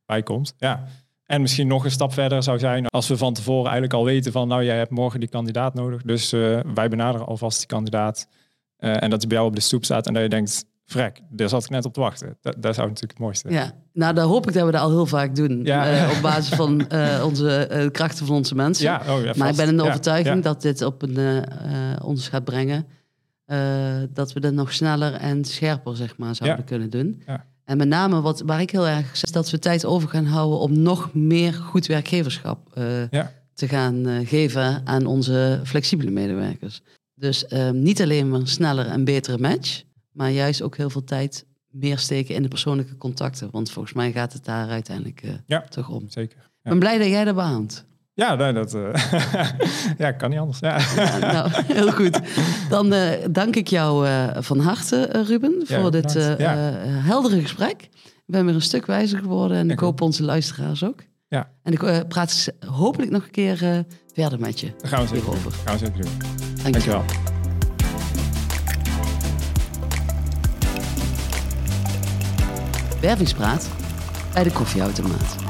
bij 0.06 0.24
komt. 0.24 0.54
Ja. 0.58 0.84
En 1.28 1.42
misschien 1.42 1.68
nog 1.68 1.84
een 1.84 1.92
stap 1.92 2.14
verder 2.14 2.44
zou 2.44 2.60
zijn 2.60 2.88
als 2.88 3.08
we 3.08 3.18
van 3.18 3.34
tevoren 3.34 3.64
eigenlijk 3.64 3.94
al 3.94 4.06
weten 4.06 4.32
van... 4.32 4.48
nou, 4.48 4.64
jij 4.64 4.78
hebt 4.78 4.92
morgen 4.92 5.20
die 5.20 5.30
kandidaat 5.30 5.74
nodig. 5.74 6.02
Dus 6.02 6.30
wij 6.74 6.90
benaderen 6.90 7.28
alvast 7.28 7.58
die 7.58 7.68
kandidaat. 7.68 8.28
en 8.78 9.10
dat 9.10 9.20
hij 9.20 9.28
bij 9.28 9.38
jou 9.38 9.50
op 9.50 9.56
de 9.56 9.62
stoep 9.62 9.86
staat 9.86 10.08
en 10.08 10.14
dat 10.14 10.24
je 10.24 10.30
denkt 10.30 10.66
vrek, 10.88 11.22
daar 11.30 11.50
zat 11.50 11.64
ik 11.64 11.70
net 11.70 11.86
op 11.86 11.94
te 11.94 12.00
wachten. 12.00 12.38
Dat, 12.42 12.56
dat 12.58 12.76
zou 12.76 12.88
natuurlijk 12.88 13.14
het 13.14 13.22
mooiste 13.22 13.50
Ja, 13.50 13.72
nou 13.94 14.14
dan 14.14 14.28
hoop 14.28 14.48
ik 14.48 14.54
dat 14.54 14.66
we 14.66 14.72
dat 14.72 14.82
al 14.82 14.90
heel 14.90 15.06
vaak 15.06 15.36
doen. 15.36 15.64
Ja. 15.64 16.04
Uh, 16.04 16.16
op 16.16 16.22
basis 16.22 16.56
van 16.56 16.92
onze 17.30 17.90
krachten 17.92 18.26
van 18.26 18.36
onze 18.36 18.56
mensen. 18.56 18.86
Ja, 18.86 19.02
oh, 19.08 19.24
ja, 19.24 19.34
maar 19.36 19.50
ik 19.50 19.56
ben 19.56 19.68
in 19.68 19.78
de 19.78 19.84
overtuiging 19.84 20.44
dat 20.44 20.62
dit 20.62 20.82
op 20.82 21.02
een, 21.02 21.46
ons 22.04 22.28
gaat 22.28 22.44
brengen. 22.44 22.88
dat 24.14 24.34
we 24.34 24.40
dat 24.40 24.54
nog 24.54 24.74
sneller 24.74 25.14
en 25.14 25.46
scherper 25.46 25.96
zeg 25.96 26.18
maar, 26.18 26.36
zouden 26.36 26.66
kunnen 26.66 26.90
doen. 26.90 27.24
En 27.68 27.78
met 27.78 27.88
name 27.88 28.22
wat, 28.22 28.42
waar 28.46 28.62
ik 28.62 28.72
heel 28.72 28.88
erg 28.88 29.18
zeg, 29.18 29.32
dat 29.32 29.50
we 29.50 29.60
tijd 29.60 29.86
over 29.86 30.10
gaan 30.10 30.26
houden 30.26 30.60
om 30.60 30.80
nog 30.80 31.14
meer 31.14 31.54
goed 31.54 31.86
werkgeverschap 31.86 32.74
te 33.54 33.68
gaan 33.68 34.26
geven 34.26 34.82
aan 34.86 35.06
onze 35.06 35.62
flexibele 35.64 36.12
medewerkers. 36.12 36.82
Dus 37.14 37.46
niet 37.72 38.02
alleen 38.02 38.30
maar 38.30 38.40
een 38.40 38.48
sneller 38.48 38.86
en 38.86 39.04
betere 39.04 39.38
match, 39.38 39.84
maar 40.12 40.32
juist 40.32 40.62
ook 40.62 40.78
heel 40.78 40.90
veel 40.90 41.04
tijd 41.04 41.46
meer 41.68 41.98
steken 41.98 42.36
in 42.36 42.42
de 42.42 42.48
persoonlijke 42.48 42.98
contacten. 42.98 43.52
Want 43.52 43.72
volgens 43.72 43.94
mij 43.94 44.12
gaat 44.12 44.34
het 44.34 44.46
daar 44.46 44.70
uiteindelijk 44.70 45.24
uh, 45.24 45.32
ja, 45.46 45.62
toch 45.62 45.90
om. 45.90 46.10
Zeker. 46.10 46.38
Ik 46.38 46.74
ben 46.74 46.80
blij 46.80 46.98
dat 46.98 47.08
jij 47.08 47.24
dat 47.24 47.36
beaamt. 47.36 47.86
Ja, 48.18 48.36
nee, 48.36 48.54
dat 48.54 48.74
uh, 48.74 48.94
ja, 49.98 50.12
kan 50.12 50.30
niet 50.30 50.40
anders. 50.40 50.60
Ja. 50.60 50.80
nou, 51.20 51.52
heel 51.54 51.92
goed. 51.92 52.20
Dan 52.70 52.94
uh, 52.94 53.10
dank 53.32 53.56
ik 53.56 53.68
jou 53.68 54.08
van 54.40 54.60
harte, 54.60 55.24
Ruben, 55.28 55.62
voor 55.64 55.92
dit 55.92 56.14
heldere 56.88 57.42
gesprek. 57.42 57.90
We 58.26 58.34
zijn 58.34 58.46
weer 58.46 58.56
een 58.56 58.62
stuk 58.62 58.86
wijzer 58.86 59.20
geworden 59.20 59.58
en 59.58 59.66
ik, 59.66 59.72
ik 59.72 59.80
hoop 59.80 60.02
onze 60.02 60.24
luisteraars 60.24 60.84
ook. 60.84 61.04
Ja. 61.28 61.50
En 61.64 61.74
ik 61.74 62.08
praat 62.08 62.54
hopelijk 62.66 63.12
nog 63.12 63.24
een 63.24 63.32
keer 63.32 63.86
verder 64.14 64.40
met 64.40 64.60
je. 64.60 64.74
Daar 64.78 64.92
gaan 64.92 65.02
we 65.02 65.08
zeker 65.08 65.30
over. 65.30 65.52
Gaan 65.52 65.78
we 65.78 65.86
zeker 65.86 66.02
doen. 66.02 66.12
Dank 66.64 66.78
je 66.78 66.90
wel. 66.90 67.04
Wervingspraat 73.02 73.70
bij 74.34 74.44
de 74.44 74.52
koffieautomaat. 74.52 75.47